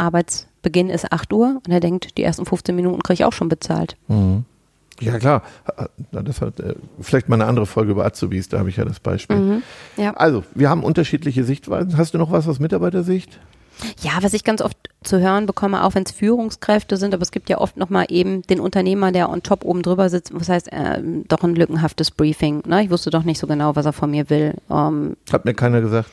Arbeitsbeginn 0.66 0.90
ist 0.90 1.12
8 1.12 1.32
Uhr 1.34 1.62
und 1.66 1.72
er 1.72 1.80
denkt, 1.80 2.18
die 2.18 2.24
ersten 2.24 2.46
15 2.46 2.76
Minuten 2.76 3.02
kriege 3.02 3.16
ich 3.16 3.26
auch 3.26 3.34
schon 3.34 3.50
bezahlt. 3.50 3.96
Ja, 5.00 5.20
klar. 5.20 5.44
Na, 6.12 6.22
Das 6.22 6.42
hat 6.42 6.60
äh, 6.60 6.76
vielleicht 7.00 7.30
mal 7.30 7.36
eine 7.36 7.46
andere 7.46 7.66
Folge 7.66 7.92
über 7.92 8.06
Azubis, 8.06 8.50
da 8.50 8.60
habe 8.60 8.70
ich 8.70 8.78
ja 8.78 8.86
das 8.86 9.00
Beispiel. 9.00 9.62
Ja. 9.98 10.14
Also, 10.16 10.44
wir 10.56 10.70
haben 10.70 10.84
unterschiedliche 10.84 11.44
Sichtweisen. 11.44 11.98
Hast 11.98 12.14
du 12.14 12.18
noch 12.18 12.32
was 12.32 12.48
aus 12.48 12.60
Mitarbeitersicht? 12.60 13.40
Ja, 14.00 14.12
was 14.22 14.34
ich 14.34 14.46
ganz 14.46 14.62
oft 14.62 14.78
zu 15.04 15.20
hören 15.20 15.46
bekomme, 15.46 15.84
auch 15.84 15.96
wenn 15.96 16.04
es 16.04 16.12
Führungskräfte 16.14 16.96
sind, 16.96 17.14
aber 17.14 17.24
es 17.24 17.32
gibt 17.32 17.50
ja 17.50 17.58
oft 17.58 17.76
nochmal 17.76 18.06
eben 18.08 18.42
den 18.44 18.62
Unternehmer, 18.62 19.12
der 19.12 19.30
on 19.30 19.44
top 19.44 19.66
oben 19.66 19.82
drüber 19.82 20.10
sitzt, 20.10 20.34
was 20.34 20.48
heißt, 20.48 20.72
äh, 20.72 21.02
doch 21.28 21.44
ein 21.44 21.56
lückenhaftes 21.56 22.10
Briefing. 22.12 22.64
Ne? 22.66 22.86
Ich 22.86 22.90
wusste 22.90 23.10
doch 23.10 23.24
nicht 23.24 23.38
so 23.38 23.48
genau, 23.48 23.76
was 23.76 23.86
er 23.86 23.92
von 23.92 24.10
mir 24.12 24.30
will. 24.30 24.54
Ähm, 24.72 25.18
Hat 25.30 25.44
mir 25.44 25.54
keiner 25.54 25.82
gesagt. 25.82 26.10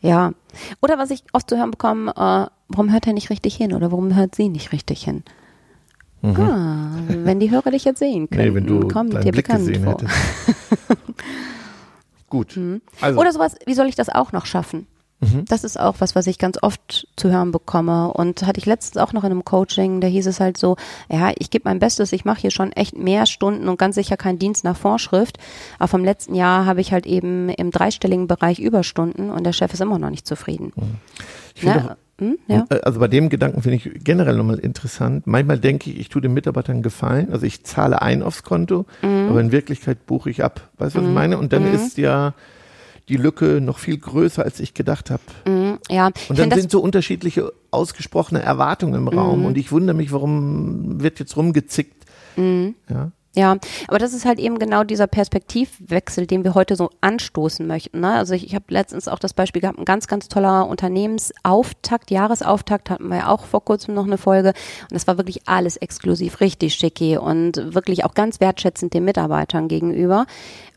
Ja. 0.00 0.32
Oder 0.80 0.98
was 0.98 1.10
ich 1.10 1.22
oft 1.32 1.48
zu 1.48 1.56
hören 1.58 1.70
bekomme, 1.70 2.10
äh, 2.12 2.50
warum 2.68 2.92
hört 2.92 3.06
er 3.06 3.12
nicht 3.12 3.30
richtig 3.30 3.56
hin 3.56 3.72
oder 3.72 3.90
warum 3.90 4.14
hört 4.14 4.34
sie 4.34 4.48
nicht 4.48 4.72
richtig 4.72 5.02
hin? 5.04 5.22
Ah, 6.22 6.90
wenn 7.08 7.38
die 7.38 7.50
Hörer 7.50 7.70
dich 7.70 7.84
jetzt 7.84 8.00
sehen 8.00 8.28
können, 8.28 8.48
Mhm. 8.48 8.48
Nee, 8.48 8.54
wenn 8.54 8.66
du 8.66 8.88
kommt 8.88 9.12
dir 9.12 9.30
Blick 9.30 9.46
bekannt 9.46 9.66
gesehen 9.66 9.84
vor. 9.84 9.98
Gut. 12.28 12.58
Also, 13.00 13.20
Oder 13.20 13.32
sowas, 13.32 13.54
wie 13.66 13.74
soll 13.74 13.86
ich 13.86 13.94
das 13.94 14.08
auch 14.08 14.32
noch 14.32 14.44
schaffen? 14.44 14.86
Mhm. 15.20 15.44
Das 15.48 15.64
ist 15.64 15.78
auch 15.80 15.96
was, 15.98 16.14
was 16.14 16.26
ich 16.28 16.38
ganz 16.38 16.58
oft 16.62 17.08
zu 17.16 17.30
hören 17.30 17.50
bekomme. 17.50 18.12
Und 18.12 18.46
hatte 18.46 18.58
ich 18.58 18.66
letztens 18.66 18.96
auch 19.02 19.12
noch 19.12 19.24
in 19.24 19.32
einem 19.32 19.44
Coaching, 19.44 20.00
da 20.00 20.06
hieß 20.06 20.26
es 20.28 20.38
halt 20.38 20.56
so, 20.56 20.76
ja, 21.10 21.32
ich 21.36 21.50
gebe 21.50 21.68
mein 21.68 21.80
Bestes, 21.80 22.12
ich 22.12 22.24
mache 22.24 22.40
hier 22.40 22.50
schon 22.52 22.70
echt 22.72 22.96
mehr 22.96 23.26
Stunden 23.26 23.68
und 23.68 23.78
ganz 23.78 23.96
sicher 23.96 24.16
keinen 24.16 24.38
Dienst 24.38 24.62
nach 24.64 24.76
Vorschrift. 24.76 25.38
Aber 25.78 25.88
vom 25.88 26.04
letzten 26.04 26.34
Jahr 26.34 26.66
habe 26.66 26.80
ich 26.80 26.92
halt 26.92 27.06
eben 27.06 27.48
im 27.48 27.70
dreistelligen 27.72 28.28
Bereich 28.28 28.60
Überstunden 28.60 29.30
und 29.30 29.44
der 29.44 29.52
Chef 29.52 29.72
ist 29.72 29.80
immer 29.80 29.98
noch 29.98 30.10
nicht 30.10 30.26
zufrieden. 30.26 30.72
finde 31.54 31.74
Ne? 31.80 31.90
auch, 31.90 31.96
Hm? 32.20 32.36
Ja. 32.48 32.66
Äh, 32.68 32.80
Also 32.82 32.98
bei 32.98 33.06
dem 33.08 33.28
Gedanken 33.28 33.62
finde 33.62 33.76
ich 33.76 33.90
generell 34.04 34.36
nochmal 34.36 34.58
interessant. 34.58 35.26
Manchmal 35.28 35.58
denke 35.58 35.88
ich, 35.90 36.00
ich 36.00 36.08
tue 36.08 36.20
den 36.20 36.32
Mitarbeitern 36.34 36.74
einen 36.76 36.82
Gefallen. 36.82 37.32
Also 37.32 37.46
ich 37.46 37.62
zahle 37.64 38.02
ein 38.02 38.22
aufs 38.24 38.42
Konto, 38.42 38.86
Mhm. 39.02 39.28
aber 39.30 39.40
in 39.40 39.52
Wirklichkeit 39.52 40.04
buche 40.06 40.28
ich 40.30 40.42
ab. 40.42 40.68
Weißt 40.78 40.94
du, 40.96 41.00
was 41.00 41.06
ich 41.08 41.14
meine? 41.14 41.38
Und 41.38 41.52
dann 41.52 41.64
ist 41.72 41.96
ja 41.96 42.34
die 43.08 43.16
Lücke 43.16 43.60
noch 43.60 43.78
viel 43.78 43.98
größer, 43.98 44.44
als 44.44 44.60
ich 44.60 44.74
gedacht 44.74 45.10
habe. 45.10 45.22
Mhm, 45.46 45.78
ja. 45.88 46.10
Und 46.28 46.38
dann 46.38 46.50
sind 46.50 46.70
so 46.70 46.80
unterschiedliche 46.80 47.52
ausgesprochene 47.70 48.42
Erwartungen 48.42 48.94
im 48.94 49.08
Raum. 49.08 49.44
Und 49.44 49.58
ich 49.58 49.72
wundere 49.72 49.96
mich, 49.96 50.12
warum 50.12 51.02
wird 51.02 51.18
jetzt 51.18 51.36
rumgezickt. 51.36 52.04
Ja. 52.36 53.10
Ja, 53.36 53.56
aber 53.86 53.98
das 53.98 54.14
ist 54.14 54.24
halt 54.24 54.38
eben 54.38 54.58
genau 54.58 54.84
dieser 54.84 55.06
Perspektivwechsel, 55.06 56.26
den 56.26 56.44
wir 56.44 56.54
heute 56.54 56.76
so 56.76 56.90
anstoßen 57.02 57.66
möchten. 57.66 58.00
Ne? 58.00 58.14
Also 58.14 58.34
ich, 58.34 58.44
ich 58.44 58.54
habe 58.54 58.64
letztens 58.68 59.06
auch 59.06 59.18
das 59.18 59.34
Beispiel 59.34 59.60
gehabt, 59.60 59.78
ein 59.78 59.84
ganz, 59.84 60.06
ganz 60.06 60.28
toller 60.28 60.66
Unternehmensauftakt, 60.66 62.10
Jahresauftakt 62.10 62.88
hatten 62.90 63.08
wir 63.08 63.18
ja 63.18 63.28
auch 63.28 63.44
vor 63.44 63.64
kurzem 63.64 63.94
noch 63.94 64.06
eine 64.06 64.18
Folge 64.18 64.48
und 64.48 64.92
das 64.92 65.06
war 65.06 65.18
wirklich 65.18 65.46
alles 65.46 65.76
exklusiv, 65.76 66.40
richtig 66.40 66.74
schicki 66.74 67.18
und 67.18 67.74
wirklich 67.74 68.04
auch 68.04 68.14
ganz 68.14 68.40
wertschätzend 68.40 68.94
den 68.94 69.04
Mitarbeitern 69.04 69.68
gegenüber. 69.68 70.26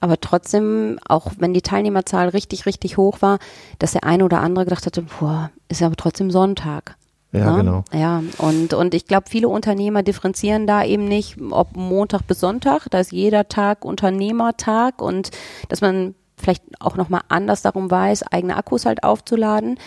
Aber 0.01 0.20
trotzdem, 0.20 1.00
auch 1.08 1.31
wenn 1.38 1.53
die 1.53 1.62
Teilnehmerzahl 1.62 2.29
richtig, 2.29 2.65
richtig 2.65 2.98
hoch 2.98 3.22
war, 3.22 3.39
dass 3.79 3.93
der 3.93 4.03
eine 4.03 4.25
oder 4.25 4.41
andere 4.41 4.65
gedacht 4.65 4.86
hatte, 4.86 5.03
boah, 5.03 5.51
ist 5.70 5.81
aber 5.81 5.96
trotzdem 5.96 6.29
Sonntag. 6.29 6.96
Ja, 7.34 7.52
Ne? 7.52 7.58
genau. 7.64 7.84
Ja, 7.94 8.22
und, 8.40 8.74
und 8.74 8.94
ich 8.94 9.06
glaube, 9.06 9.26
viele 9.30 9.48
Unternehmer 9.48 10.04
differenzieren 10.04 10.68
da 10.68 10.84
eben 10.84 11.06
nicht, 11.06 11.38
ob 11.52 11.76
Montag 11.78 12.28
bis 12.28 12.40
Sonntag, 12.42 12.88
da 12.90 13.00
ist 13.00 13.12
jeder 13.12 13.48
Tag 13.48 13.86
Unternehmertag 13.86 15.02
und 15.02 15.32
dass 15.70 15.82
man 15.82 16.16
vielleicht 16.38 16.64
auch 16.80 16.98
nochmal 16.98 17.22
anders 17.30 17.62
darum 17.62 17.90
weiß, 17.92 18.24
eigene 18.32 18.58
Akkus 18.58 18.86
halt 18.86 19.04
aufzuladen. 19.04 19.78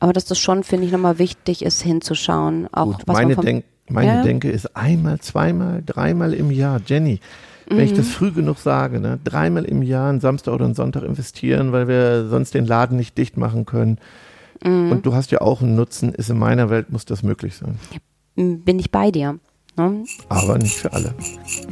Aber 0.00 0.12
dass 0.12 0.24
das 0.26 0.38
schon, 0.38 0.62
finde 0.64 0.86
ich, 0.86 0.92
nochmal 0.92 1.18
wichtig 1.18 1.64
ist, 1.64 1.82
hinzuschauen. 1.82 2.68
Auch 2.72 2.84
Gut, 2.98 3.02
was 3.06 3.14
meine, 3.16 3.34
man 3.36 3.44
Denk 3.44 3.64
meine 3.88 4.16
Ja. 4.16 4.22
Denke 4.22 4.50
ist 4.50 4.76
einmal, 4.76 5.18
zweimal, 5.20 5.82
dreimal 5.84 6.32
im 6.34 6.50
Jahr. 6.50 6.80
Jenny, 6.86 7.20
wenn 7.66 7.80
ich 7.80 7.92
Mhm. 7.92 7.96
das 7.96 8.08
früh 8.08 8.30
genug 8.32 8.58
sage, 8.58 9.00
ne, 9.00 9.18
dreimal 9.24 9.64
im 9.64 9.82
Jahr 9.82 10.10
einen 10.10 10.20
Samstag 10.20 10.52
oder 10.54 10.64
einen 10.66 10.74
Sonntag 10.74 11.02
investieren, 11.04 11.72
weil 11.72 11.88
wir 11.88 12.28
sonst 12.28 12.54
den 12.54 12.66
Laden 12.66 12.96
nicht 12.96 13.16
dicht 13.18 13.36
machen 13.36 13.64
können. 13.66 13.98
Mhm. 14.64 14.92
Und 14.92 15.06
du 15.06 15.14
hast 15.14 15.30
ja 15.30 15.40
auch 15.40 15.62
einen 15.62 15.76
Nutzen, 15.76 16.12
ist 16.12 16.30
in 16.30 16.38
meiner 16.38 16.70
Welt, 16.70 16.90
muss 16.90 17.04
das 17.04 17.22
möglich 17.22 17.56
sein. 17.56 17.78
bin 18.36 18.78
ich 18.78 18.90
bei 18.90 19.10
dir. 19.10 19.38
Ne? 19.76 20.04
Aber 20.28 20.58
nicht 20.58 20.76
für 20.76 20.92
alle. 20.92 21.14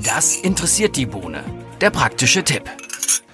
Das 0.04 0.36
interessiert 0.36 0.96
die 0.96 1.06
Bohne. 1.06 1.42
Der 1.80 1.90
praktische 1.90 2.42
Tipp. 2.42 2.64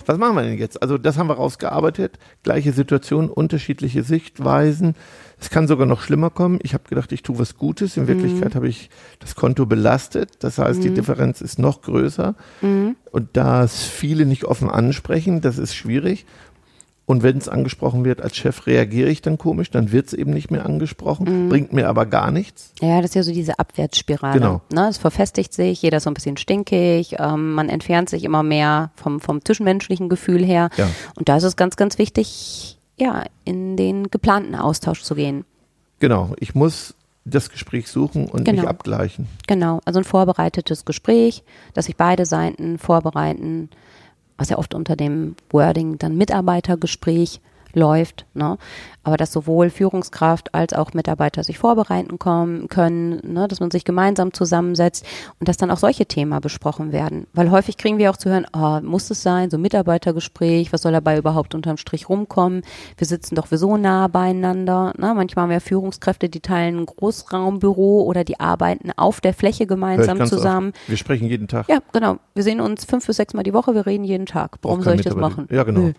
Was 0.09 0.17
machen 0.17 0.37
wir 0.37 0.43
denn 0.43 0.57
jetzt? 0.57 0.81
Also 0.81 0.97
das 0.97 1.19
haben 1.19 1.29
wir 1.29 1.35
rausgearbeitet. 1.35 2.19
Gleiche 2.43 2.73
Situation, 2.73 3.29
unterschiedliche 3.29 4.03
Sichtweisen. 4.03 4.95
Es 5.39 5.51
kann 5.51 5.69
sogar 5.69 5.87
noch 5.87 6.01
schlimmer 6.01 6.31
kommen. 6.31 6.59
Ich 6.63 6.73
habe 6.73 6.85
gedacht, 6.89 7.13
ich 7.13 7.23
tue 7.23 7.39
was 7.39 7.57
Gutes. 7.57 7.99
In 7.99 8.09
Wirklichkeit 8.09 8.55
habe 8.55 8.69
ich 8.69 8.89
das 9.19 9.35
Konto 9.35 9.67
belastet. 9.67 10.43
Das 10.43 10.57
heißt, 10.57 10.83
die 10.83 10.95
Differenz 10.95 11.43
ist 11.43 11.59
noch 11.59 11.83
größer. 11.83 12.35
Und 12.63 13.29
da 13.35 13.63
es 13.63 13.85
viele 13.85 14.25
nicht 14.25 14.47
offen 14.47 14.71
ansprechen, 14.71 15.43
das 15.43 15.59
ist 15.59 15.75
schwierig. 15.75 16.25
Und 17.09 17.23
wenn 17.23 17.39
es 17.39 17.49
angesprochen 17.49 18.05
wird 18.05 18.21
als 18.21 18.37
Chef, 18.37 18.67
reagiere 18.67 19.09
ich 19.09 19.23
dann 19.23 19.39
komisch, 19.39 19.71
dann 19.71 19.93
wird 19.93 20.09
es 20.09 20.13
eben 20.13 20.31
nicht 20.31 20.51
mehr 20.51 20.67
angesprochen, 20.67 21.49
bringt 21.49 21.73
mir 21.73 21.89
aber 21.89 22.05
gar 22.05 22.31
nichts. 22.31 22.75
Ja, 22.83 23.01
das 23.01 23.13
ist 23.13 23.15
ja 23.15 23.23
so 23.23 23.33
diese 23.33 23.59
Abwärtsspirale. 23.59 24.39
Genau. 24.39 24.61
Ne? 24.71 24.89
Es 24.91 24.99
verfestigt 24.99 25.55
sich, 25.55 25.81
jeder 25.81 25.97
ist 25.97 26.03
so 26.03 26.11
ein 26.11 26.15
bisschen 26.15 26.37
stinkig, 26.37 27.17
ähm, 27.19 27.55
man 27.55 27.71
entfernt 27.71 28.11
sich 28.11 28.25
immer 28.25 28.43
mehr 28.43 28.91
vom, 28.95 29.21
vom 29.21 29.43
zwischenmenschlichen 29.43 30.11
Gefühl 30.11 30.45
her. 30.45 30.69
Ja. 30.77 30.87
Und 31.15 31.31
da 31.31 31.39
ist 31.39 31.45
es 31.45 31.57
ganz, 31.57 31.77
ganz 31.77 31.97
wichtig, 31.97 32.79
ja, 32.99 33.25
in 33.43 33.79
den 33.79 34.11
geplanten 34.11 34.55
Austausch 34.55 35.03
zu 35.03 35.15
gehen. 35.15 35.47
Genau, 36.01 36.35
ich 36.39 36.55
muss 36.55 36.95
das 37.25 37.49
Gespräch 37.49 37.89
suchen 37.89 38.27
und 38.27 38.45
Genau. 38.45 38.61
mich 38.61 38.69
abgleichen. 38.69 39.29
Genau, 39.47 39.81
also 39.87 40.01
ein 40.01 40.05
vorbereitetes 40.05 40.85
Gespräch, 40.85 41.43
dass 41.73 41.87
sich 41.87 41.97
beide 41.97 42.27
Seiten 42.27 42.77
vorbereiten, 42.77 43.71
was 44.39 44.49
ja 44.49 44.59
oft 44.59 44.75
unter 44.75 44.97
dem 44.97 45.35
Wording 45.51 45.99
dann 45.99 46.17
Mitarbeitergespräch 46.17 47.41
läuft, 47.75 48.27
ne? 48.35 48.59
aber 49.03 49.17
dass 49.17 49.33
sowohl 49.33 49.71
Führungskraft 49.71 50.55
als 50.55 50.73
auch 50.73 50.93
Mitarbeiter 50.93 51.43
sich 51.45 51.59
vorbereiten 51.59 52.19
kommen, 52.19 52.69
können, 52.69 53.21
ne? 53.23 53.49
dass 53.49 53.61
man 53.61 53.71
sich 53.71 53.85
gemeinsam 53.85 54.33
zusammensetzt 54.33 55.07
und 55.41 55.49
dass 55.49 55.57
dann 55.57 55.71
auch 55.71 55.79
solche 55.79 56.07
Themen 56.07 56.39
besprochen 56.41 56.93
werden. 56.93 57.27
Weil 57.33 57.51
häufig 57.51 57.77
kriegen 57.77 57.99
wir 57.99 58.11
auch 58.11 58.17
zu 58.17 58.31
hören, 58.31 58.47
oh, 58.55 58.81
muss 58.83 59.11
es 59.11 59.23
sein, 59.23 59.51
so 59.51 59.59
Mitarbeitergespräch, 59.59 60.73
was 60.73 60.83
soll 60.83 60.93
dabei 60.93 61.19
überhaupt 61.19 61.55
unterm 61.55 61.77
Strich 61.77 62.09
rumkommen? 62.09 62.63
Wir 62.97 63.07
sitzen 63.07 63.35
doch 63.35 63.47
so 63.51 63.77
nah 63.77 64.09
beieinander. 64.09 64.93
Ne? 64.99 65.15
Manchmal 65.15 65.45
haben 65.45 65.51
wir 65.51 65.61
Führungskräfte, 65.61 66.29
die 66.29 66.41
teilen 66.41 66.81
ein 66.81 66.87
Großraumbüro 66.87 68.03
oder 68.03 68.25
die 68.25 68.41
arbeiten 68.41 68.91
auf 68.97 69.21
der 69.21 69.35
Fläche 69.35 69.67
gemeinsam 69.67 70.27
zusammen. 70.27 70.73
Oft. 70.75 70.89
Wir 70.89 70.97
sprechen 70.97 71.27
jeden 71.27 71.49
Tag. 71.49 71.69
Ja, 71.69 71.79
genau. 71.93 72.19
Wir 72.35 72.43
sehen 72.43 72.61
uns 72.61 72.85
fünf 72.85 73.07
bis 73.07 73.17
sechs 73.17 73.35
Mal 73.35 73.43
die 73.43 73.55
Woche, 73.55 73.75
wir 73.75 73.87
reden 73.87 74.05
jeden 74.05 74.27
Tag. 74.27 74.59
Warum 74.63 74.83
soll 74.83 74.95
ich 74.95 75.03
das 75.03 75.15
machen? 75.15 75.49
Ja, 75.51 75.65
genau. 75.65 75.81
Nö. 75.81 75.93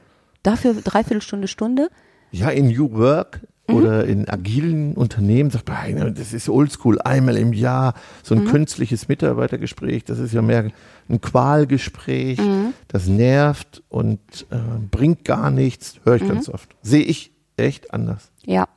Dafür 0.44 0.74
dreiviertel 0.76 1.22
Stunde, 1.22 1.48
Stunde? 1.48 1.90
Ja, 2.32 2.50
in 2.50 2.68
New 2.68 2.92
Work 2.94 3.42
Mhm. 3.68 3.76
oder 3.76 4.06
in 4.06 4.28
agilen 4.30 4.94
Unternehmen 4.96 5.50
sagt 5.52 5.68
man, 5.68 5.78
"Nein, 5.96 6.16
das 6.16 6.34
ist 6.34 6.50
oldschool, 6.50 7.00
einmal 7.02 7.38
im 7.38 7.54
Jahr 7.54 7.94
so 8.24 8.36
Mhm. 8.36 8.42
ein 8.42 8.48
künstliches 8.48 9.08
Mitarbeitergespräch, 9.08 10.06
das 10.06 10.18
ist 10.20 10.34
ja 10.34 10.42
mehr 10.42 10.72
ein 11.10 11.22
Qualgespräch, 11.22 12.40
Mhm. 12.40 12.74
das 12.88 13.08
nervt 13.08 13.84
und 13.90 14.20
äh, 14.52 14.58
bringt 14.90 15.26
gar 15.26 15.52
nichts, 15.52 16.00
höre 16.04 16.16
ich 16.16 16.24
Mhm. 16.24 16.28
ganz 16.30 16.50
oft. 16.50 16.70
Sehe 16.82 17.04
ich 17.04 17.32
echt 17.58 17.94
anders. 17.94 18.32
Ja. 18.46 18.68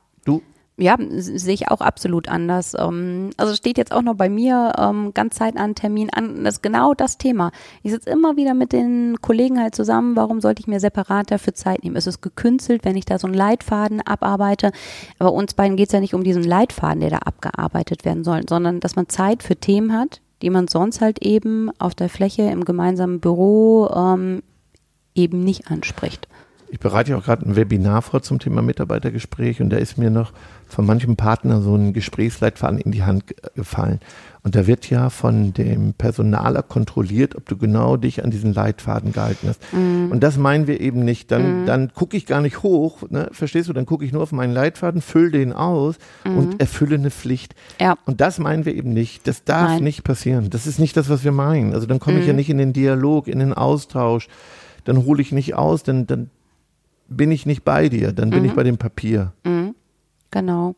Ja, 0.75 0.97
sehe 0.97 1.53
ich 1.53 1.69
auch 1.69 1.81
absolut 1.81 2.27
anders. 2.27 2.75
Ähm, 2.77 3.29
Also 3.37 3.53
steht 3.53 3.77
jetzt 3.77 3.91
auch 3.91 4.01
noch 4.01 4.15
bei 4.15 4.27
mir 4.27 4.73
ähm, 4.77 5.13
ganz 5.13 5.35
zeitnah 5.35 5.63
ein 5.63 5.75
Termin 5.75 6.09
an. 6.09 6.43
Das 6.43 6.55
ist 6.55 6.63
genau 6.63 6.95
das 6.95 7.19
Thema. 7.19 7.51
Ich 7.83 7.91
sitze 7.91 8.09
immer 8.09 8.37
wieder 8.37 8.55
mit 8.55 8.73
den 8.73 9.21
Kollegen 9.21 9.59
halt 9.59 9.75
zusammen. 9.75 10.15
Warum 10.15 10.41
sollte 10.41 10.61
ich 10.61 10.67
mir 10.67 10.79
separat 10.79 11.29
dafür 11.29 11.53
Zeit 11.53 11.83
nehmen? 11.83 11.95
Es 11.95 12.07
ist 12.07 12.21
gekünstelt, 12.21 12.85
wenn 12.85 12.97
ich 12.97 13.05
da 13.05 13.19
so 13.19 13.27
einen 13.27 13.35
Leitfaden 13.35 14.01
abarbeite. 14.01 14.71
Aber 15.19 15.33
uns 15.33 15.53
beiden 15.53 15.77
geht 15.77 15.89
es 15.89 15.93
ja 15.93 15.99
nicht 15.99 16.15
um 16.15 16.23
diesen 16.23 16.43
Leitfaden, 16.43 17.01
der 17.01 17.11
da 17.11 17.17
abgearbeitet 17.19 18.03
werden 18.03 18.23
soll, 18.23 18.41
sondern 18.49 18.79
dass 18.79 18.95
man 18.95 19.09
Zeit 19.09 19.43
für 19.43 19.55
Themen 19.55 19.93
hat, 19.93 20.21
die 20.41 20.49
man 20.49 20.67
sonst 20.67 21.01
halt 21.01 21.21
eben 21.21 21.69
auf 21.77 21.93
der 21.93 22.09
Fläche 22.09 22.43
im 22.43 22.65
gemeinsamen 22.65 23.19
Büro 23.19 23.89
ähm, 23.95 24.41
eben 25.13 25.41
nicht 25.41 25.69
anspricht. 25.69 26.27
Ich 26.73 26.79
bereite 26.79 27.11
ja 27.11 27.17
auch 27.17 27.23
gerade 27.23 27.45
ein 27.47 27.55
Webinar 27.55 28.01
vor 28.01 28.23
zum 28.23 28.39
Thema 28.39 28.63
Mitarbeitergespräch 28.63 29.61
und 29.61 29.69
da 29.69 29.77
ist 29.77 29.99
mir 29.99 30.09
noch 30.09 30.33
von 30.67 30.87
manchem 30.87 31.15
Partner 31.15 31.61
so 31.61 31.75
ein 31.75 31.93
Gesprächsleitfaden 31.93 32.79
in 32.79 32.91
die 32.91 33.03
Hand 33.03 33.27
ge- 33.27 33.37
gefallen. 33.53 33.99
Und 34.41 34.55
da 34.55 34.65
wird 34.65 34.89
ja 34.89 35.11
von 35.11 35.53
dem 35.53 35.93
Personaler 35.93 36.63
kontrolliert, 36.63 37.35
ob 37.35 37.47
du 37.47 37.57
genau 37.57 37.95
dich 37.95 38.23
an 38.23 38.31
diesen 38.31 38.55
Leitfaden 38.55 39.11
gehalten 39.11 39.49
hast. 39.49 39.61
Mhm. 39.71 40.09
Und 40.11 40.23
das 40.23 40.37
meinen 40.39 40.65
wir 40.65 40.81
eben 40.81 41.05
nicht. 41.05 41.31
Dann, 41.31 41.67
dann 41.67 41.93
gucke 41.93 42.17
ich 42.17 42.25
gar 42.25 42.41
nicht 42.41 42.63
hoch, 42.63 43.03
ne? 43.07 43.29
verstehst 43.33 43.69
du? 43.69 43.73
Dann 43.73 43.85
gucke 43.85 44.03
ich 44.03 44.11
nur 44.11 44.23
auf 44.23 44.31
meinen 44.31 44.51
Leitfaden, 44.55 45.01
fülle 45.01 45.29
den 45.29 45.53
aus 45.53 45.97
und 46.25 46.59
erfülle 46.59 46.95
eine 46.95 47.11
Pflicht. 47.11 47.53
Mhm. 47.79 47.85
Ja. 47.85 47.95
Und 48.07 48.19
das 48.19 48.39
meinen 48.39 48.65
wir 48.65 48.73
eben 48.73 48.93
nicht. 48.93 49.27
Das 49.27 49.43
darf 49.43 49.73
Nein. 49.73 49.83
nicht 49.83 50.03
passieren. 50.03 50.49
Das 50.49 50.65
ist 50.65 50.79
nicht 50.79 50.97
das, 50.97 51.07
was 51.07 51.23
wir 51.23 51.31
meinen. 51.33 51.75
Also 51.75 51.85
dann 51.85 51.99
komme 51.99 52.19
ich 52.19 52.25
ja 52.25 52.33
nicht 52.33 52.49
in 52.49 52.57
den 52.57 52.73
Dialog, 52.73 53.27
in 53.27 53.37
den 53.37 53.53
Austausch. 53.53 54.27
Dann 54.85 55.05
hole 55.05 55.21
ich 55.21 55.31
nicht 55.31 55.53
aus, 55.53 55.83
dann, 55.83 56.07
dann 56.07 56.31
bin 57.15 57.31
ich 57.31 57.45
nicht 57.45 57.63
bei 57.63 57.89
dir. 57.89 58.11
Dann 58.11 58.29
bin 58.29 58.45
ich 58.45 58.53
bei 58.53 58.63
dem 58.63 58.77
Papier. 58.77 59.33
Genau. 60.31 60.75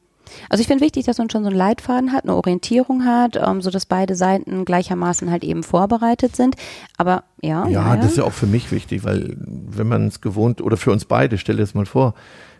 Also 0.49 0.61
ich 0.61 0.67
finde 0.67 0.83
wichtig, 0.83 1.05
dass 1.05 1.17
man 1.19 1.29
schon 1.29 1.43
so 1.43 1.49
einen 1.49 1.57
Leitfaden 1.57 2.11
hat, 2.11 2.23
eine 2.23 2.35
Orientierung 2.35 3.05
hat, 3.05 3.35
ähm, 3.35 3.61
so 3.61 3.69
dass 3.69 3.85
beide 3.85 4.15
Seiten 4.15 4.65
gleichermaßen 4.65 5.29
halt 5.29 5.43
eben 5.43 5.61
vorbereitet 5.61 6.35
sind. 6.35 6.55
Aber 6.97 7.23
ja, 7.43 7.67
Ja, 7.67 7.93
ja, 7.93 7.95
das 7.97 8.11
ist 8.13 8.17
ja 8.17 8.23
auch 8.23 8.33
für 8.33 8.47
mich 8.47 8.71
wichtig, 8.71 9.03
weil 9.03 9.37
wenn 9.37 9.87
man 9.87 10.07
es 10.07 10.21
gewohnt, 10.21 10.61
oder 10.61 10.77
für 10.77 10.91
uns 10.91 11.05
beide, 11.05 11.37
stell 11.37 11.57
dir 11.57 11.61
das 11.61 11.75
mal 11.75 11.85
vor, 11.85 12.15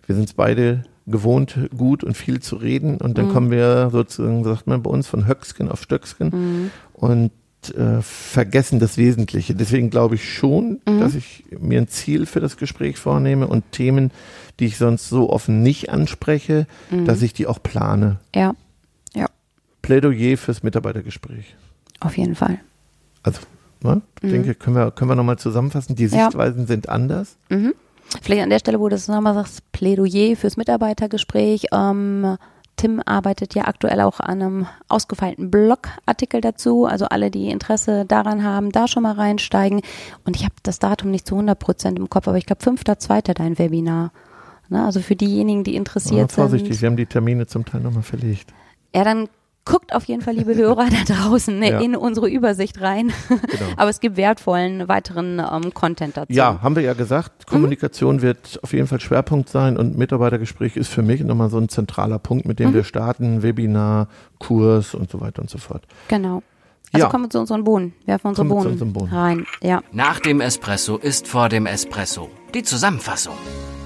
wir 0.06 0.16
sind 0.16 0.26
es 0.26 0.34
beide 0.36 0.84
gewohnt, 1.08 1.58
gut 1.76 2.04
und 2.04 2.16
viel 2.16 2.40
zu 2.40 2.56
reden 2.56 2.98
und 3.02 3.10
Mhm. 3.12 3.14
dann 3.16 3.30
kommen 3.30 3.52
wir 3.52 3.90
sozusagen, 3.92 4.44
sagt 4.44 4.68
man 4.68 4.84
bei 4.84 4.90
uns, 4.92 5.08
von 5.08 5.28
Höcksken 5.28 5.70
auf 5.70 5.82
Stöcksken 5.82 6.30
Mhm. 6.30 6.72
und 6.94 7.32
äh, 7.72 8.02
vergessen 8.02 8.80
das 8.80 8.98
Wesentliche. 8.98 9.56
Deswegen 9.56 9.90
glaube 9.90 10.16
ich 10.16 10.34
schon, 10.34 10.80
Mhm. 10.88 11.00
dass 11.00 11.16
ich 11.16 11.46
mir 11.60 11.80
ein 11.82 11.88
Ziel 11.88 12.26
für 12.26 12.40
das 12.40 12.58
Gespräch 12.58 12.98
vornehme 12.98 13.48
und 13.48 13.72
Themen, 13.72 14.12
die 14.60 14.66
ich 14.66 14.78
sonst 14.78 15.10
so 15.10 15.30
offen 15.30 15.62
nicht 15.64 15.90
anspreche, 15.90 16.68
Mhm. 16.92 17.06
dass 17.06 17.22
ich 17.22 17.34
die 17.34 17.48
auch 17.48 17.62
plane. 17.62 18.20
ja, 18.36 18.54
ja, 19.14 19.28
Plädoyer 19.82 20.38
fürs 20.38 20.64
Mitarbeitergespräch. 20.64 21.56
auf 22.00 22.18
jeden 22.18 22.36
Fall. 22.36 22.60
Also, 23.24 23.40
ne? 23.82 24.02
ich 24.22 24.30
denke, 24.30 24.54
können 24.56 24.76
wir, 24.76 24.92
können 24.92 25.10
wir 25.10 25.16
nochmal 25.16 25.38
zusammenfassen. 25.40 25.96
Die 25.96 26.06
Mhm. 26.08 26.14
Ja. 26.14 26.26
Sichtweisen 26.26 26.68
sind 26.68 26.90
anders. 26.90 27.38
Vielleicht 28.22 28.44
an 28.44 28.50
der 28.52 28.60
Stelle, 28.60 28.80
wo 28.80 28.86
du 28.86 28.96
das 28.96 29.08
nochmal 29.08 29.34
sagst, 29.34 29.72
Plädoyer 29.72 30.36
fürs 30.36 30.58
Mitarbeitergespräch. 30.58 31.68
Ähm, 31.74 32.38
Tim 32.78 33.02
arbeitet 33.06 33.56
ja 33.56 33.66
aktuell 33.66 34.02
auch 34.02 34.20
an 34.20 34.42
einem 34.42 34.68
ausgefeilten 34.90 35.50
Blogartikel 35.50 36.42
dazu. 36.42 36.86
Also 36.86 37.06
alle, 37.06 37.32
die 37.32 37.50
Interesse 37.50 38.06
daran 38.06 38.44
haben, 38.44 38.72
da 38.72 38.88
schon 38.88 39.04
mal 39.04 39.14
reinsteigen. 39.14 39.82
Und 40.26 40.36
ich 40.36 40.44
habe 40.44 40.56
das 40.64 40.80
Datum 40.80 41.12
nicht 41.12 41.28
zu 41.28 41.36
100 41.36 41.58
Prozent 41.58 41.98
im 42.00 42.10
Kopf, 42.10 42.28
aber 42.28 42.38
ich 42.38 42.46
glaube 42.46 42.64
5.2. 42.64 43.34
dein 43.34 43.58
Webinar. 43.58 44.12
Ne, 44.68 44.84
also 44.84 45.00
für 45.00 45.16
diejenigen, 45.16 45.64
die 45.64 45.74
Ja, 45.74 45.78
interessiert 45.78 46.32
vorsichtig, 46.32 46.74
sind. 46.74 46.82
wir 46.82 46.88
haben 46.90 46.98
die 46.98 47.06
Termine 47.06 47.46
zum 47.46 47.66
Teil 47.66 47.82
nochmal 47.82 48.04
verlegt. 48.04 48.52
Ja, 48.96 49.04
dann 49.04 49.30
guckt 49.66 49.94
auf 49.96 50.06
jeden 50.06 50.22
Fall, 50.22 50.36
liebe 50.36 50.56
Hörer 50.56 50.86
da 50.90 51.14
draußen, 51.14 51.58
ne, 51.58 51.72
Ja. 51.72 51.80
in 51.80 51.96
unsere 51.96 52.30
Übersicht 52.30 52.80
rein. 52.82 53.12
Genau. 53.28 53.40
Aber 53.78 53.90
es 53.90 54.00
gibt 54.00 54.16
wertvollen 54.16 54.88
weiteren 54.88 55.40
ähm, 55.40 55.74
Content 55.74 56.16
dazu. 56.18 56.32
Ja, 56.32 56.60
haben 56.62 56.76
wir 56.76 56.84
ja 56.84 56.94
gesagt, 56.94 57.46
Mhm. 57.48 57.52
Kommunikation 57.52 58.22
wird 58.22 58.60
auf 58.64 58.74
jeden 58.74 58.88
Fall 58.88 59.00
Schwerpunkt 59.00 59.50
sein 59.50 59.78
und 59.78 59.98
Mitarbeitergespräch 59.98 60.76
ist 60.78 60.90
für 60.90 61.02
mich 61.02 61.22
nochmal 61.24 61.50
so 61.50 61.58
ein 61.58 61.68
zentraler 61.70 62.20
Punkt, 62.20 62.46
mit 62.46 62.60
dem 62.60 62.70
Mhm. 62.70 62.74
wir 62.76 62.84
starten, 62.84 63.42
Webinar, 63.44 64.08
Kurs 64.40 64.94
und 64.94 65.10
so 65.12 65.20
weiter 65.22 65.42
und 65.42 65.50
so 65.50 65.58
fort. 65.58 65.84
Genau. 66.08 66.44
Also 66.94 67.08
Ja. 67.08 67.12
kommen 67.12 67.26
wir 67.26 67.30
zu 67.32 67.40
unseren 67.40 67.64
Bohnen. 67.64 67.94
Werfen 68.06 68.28
unsere 68.28 68.48
Kommen 68.48 68.58
wir 68.58 68.62
zu 68.62 68.78
Bohnen, 68.78 68.92
unseren 68.92 68.94
Bohnen. 68.94 69.14
rein. 69.14 69.46
Ja. 69.62 69.82
Nach 69.92 70.20
dem 70.20 70.40
Espresso 70.42 70.98
ist 70.98 71.28
vor 71.28 71.50
dem 71.50 71.66
Espresso. 71.66 72.30
Die 72.54 72.64
Zusammenfassung. 72.64 73.34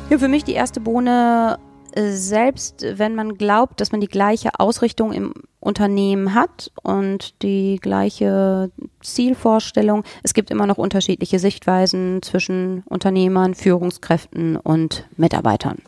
ja, 0.09 0.17
für 0.17 0.27
mich 0.27 0.43
die 0.43 0.53
erste 0.53 0.79
Bohne, 0.81 1.57
selbst 1.95 2.85
wenn 2.95 3.15
man 3.15 3.35
glaubt, 3.37 3.81
dass 3.81 3.91
man 3.91 4.01
die 4.01 4.07
gleiche 4.07 4.59
Ausrichtung 4.59 5.11
im 5.11 5.33
Unternehmen 5.59 6.33
hat 6.33 6.71
und 6.83 7.41
die 7.41 7.79
gleiche 7.81 8.71
Zielvorstellung, 9.01 10.03
es 10.23 10.33
gibt 10.33 10.51
immer 10.51 10.67
noch 10.67 10.77
unterschiedliche 10.77 11.39
Sichtweisen 11.39 12.21
zwischen 12.21 12.83
Unternehmern, 12.85 13.55
Führungskräften 13.55 14.55
und 14.55 15.07
Mitarbeitern. 15.17 15.79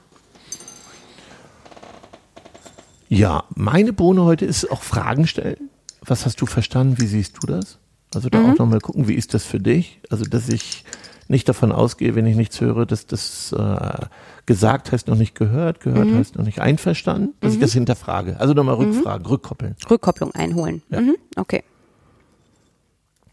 Ja, 3.10 3.44
meine 3.56 3.92
Bohne 3.94 4.24
heute 4.24 4.46
ist 4.46 4.72
auch 4.72 4.82
Fragen 4.82 5.28
stellen. 5.28 5.70
Was 6.06 6.26
hast 6.26 6.40
du 6.42 6.46
verstanden? 6.46 7.00
Wie 7.00 7.08
siehst 7.08 7.38
du 7.42 7.48
das? 7.48 7.78
Also 8.14 8.30
da 8.30 8.40
Mhm. 8.40 8.52
auch 8.52 8.58
nochmal 8.58 8.80
gucken, 8.80 9.08
wie 9.08 9.16
ist 9.16 9.34
das 9.34 9.46
für 9.46 9.60
dich? 9.60 10.00
Also, 10.10 10.26
dass 10.26 10.50
ich 10.50 10.84
nicht 11.32 11.50
davon 11.50 11.72
ausgehe, 11.72 12.14
wenn 12.14 12.26
ich 12.28 12.36
nichts 12.36 12.62
höre, 12.62 12.86
dass 12.86 13.08
das 13.08 13.52
äh, 13.58 14.06
gesagt 14.46 14.92
heißt 14.92 15.08
noch 15.08 15.16
nicht 15.18 15.34
gehört, 15.34 15.80
gehört 15.80 16.08
Mhm. 16.08 16.18
heißt 16.18 16.36
noch 16.36 16.46
nicht 16.46 16.60
einverstanden, 16.60 17.34
dass 17.40 17.54
ich 17.54 17.60
das 17.60 17.74
hinterfrage. 17.74 18.40
Also 18.40 18.54
nochmal 18.54 18.76
Mhm. 18.78 18.92
Rückfragen, 18.94 19.26
rückkoppeln. 19.26 19.76
Rückkopplung 19.90 20.36
einholen. 20.36 20.84
Ja. 20.90 21.02
Mhm. 21.02 21.16
Okay. 21.36 21.64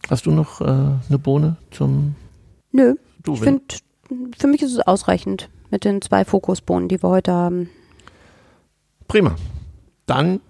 Hast 0.08 0.24
du 0.26 0.30
noch 0.30 0.60
äh, 0.60 0.64
eine 0.64 1.18
Bohne 1.18 1.56
zum 1.70 2.14
Nö. 2.72 2.94
Du, 3.22 3.34
ich 3.34 3.40
finde, 3.40 3.62
für 4.38 4.46
mich 4.46 4.62
ist 4.62 4.72
es 4.72 4.80
ausreichend 4.80 5.50
mit 5.70 5.84
den 5.84 6.00
zwei 6.00 6.24
Fokusbohnen, 6.24 6.88
die 6.88 7.02
wir 7.02 7.08
heute 7.10 7.32
haben. 7.32 7.68
Prima. 9.08 9.34
Dann 10.06 10.40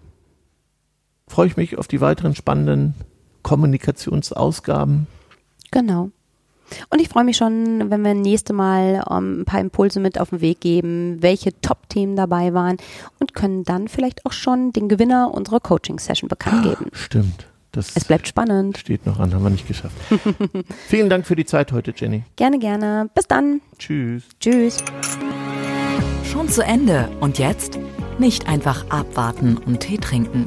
freue 1.28 1.46
ich 1.48 1.56
mich 1.56 1.78
auf 1.78 1.88
die 1.88 2.00
weiteren 2.00 2.34
spannenden 2.34 2.94
Kommunikationsausgaben. 3.42 5.06
Genau. 5.70 6.10
Und 6.90 7.00
ich 7.00 7.08
freue 7.08 7.24
mich 7.24 7.36
schon, 7.36 7.90
wenn 7.90 8.02
wir 8.02 8.14
nächste 8.14 8.52
Mal 8.52 9.02
ähm, 9.10 9.40
ein 9.40 9.44
paar 9.44 9.60
Impulse 9.60 10.00
mit 10.00 10.20
auf 10.20 10.30
den 10.30 10.40
Weg 10.40 10.60
geben, 10.60 11.18
welche 11.20 11.58
Top-Themen 11.60 12.16
dabei 12.16 12.54
waren 12.54 12.76
und 13.20 13.34
können 13.34 13.64
dann 13.64 13.88
vielleicht 13.88 14.24
auch 14.26 14.32
schon 14.32 14.72
den 14.72 14.88
Gewinner 14.88 15.32
unserer 15.32 15.60
Coaching-Session 15.60 16.28
bekannt 16.28 16.62
geben. 16.64 16.86
Stimmt. 16.92 17.46
Das 17.72 17.94
Es 17.94 18.06
bleibt 18.06 18.26
spannend. 18.26 18.78
steht 18.78 19.04
noch 19.04 19.18
an, 19.20 19.34
haben 19.34 19.42
wir 19.42 19.50
nicht 19.50 19.68
geschafft. 19.68 19.94
Vielen 20.88 21.10
Dank 21.10 21.26
für 21.26 21.36
die 21.36 21.44
Zeit 21.44 21.70
heute, 21.72 21.92
Jenny. 21.94 22.24
Gerne, 22.36 22.58
gerne. 22.58 23.10
Bis 23.14 23.26
dann. 23.26 23.60
Tschüss. 23.78 24.22
Tschüss. 24.40 24.78
Schon 26.24 26.48
zu 26.48 26.62
Ende. 26.64 27.08
Und 27.20 27.38
jetzt? 27.38 27.78
Nicht 28.18 28.48
einfach 28.48 28.88
abwarten 28.90 29.58
und 29.58 29.80
Tee 29.80 29.98
trinken. 29.98 30.46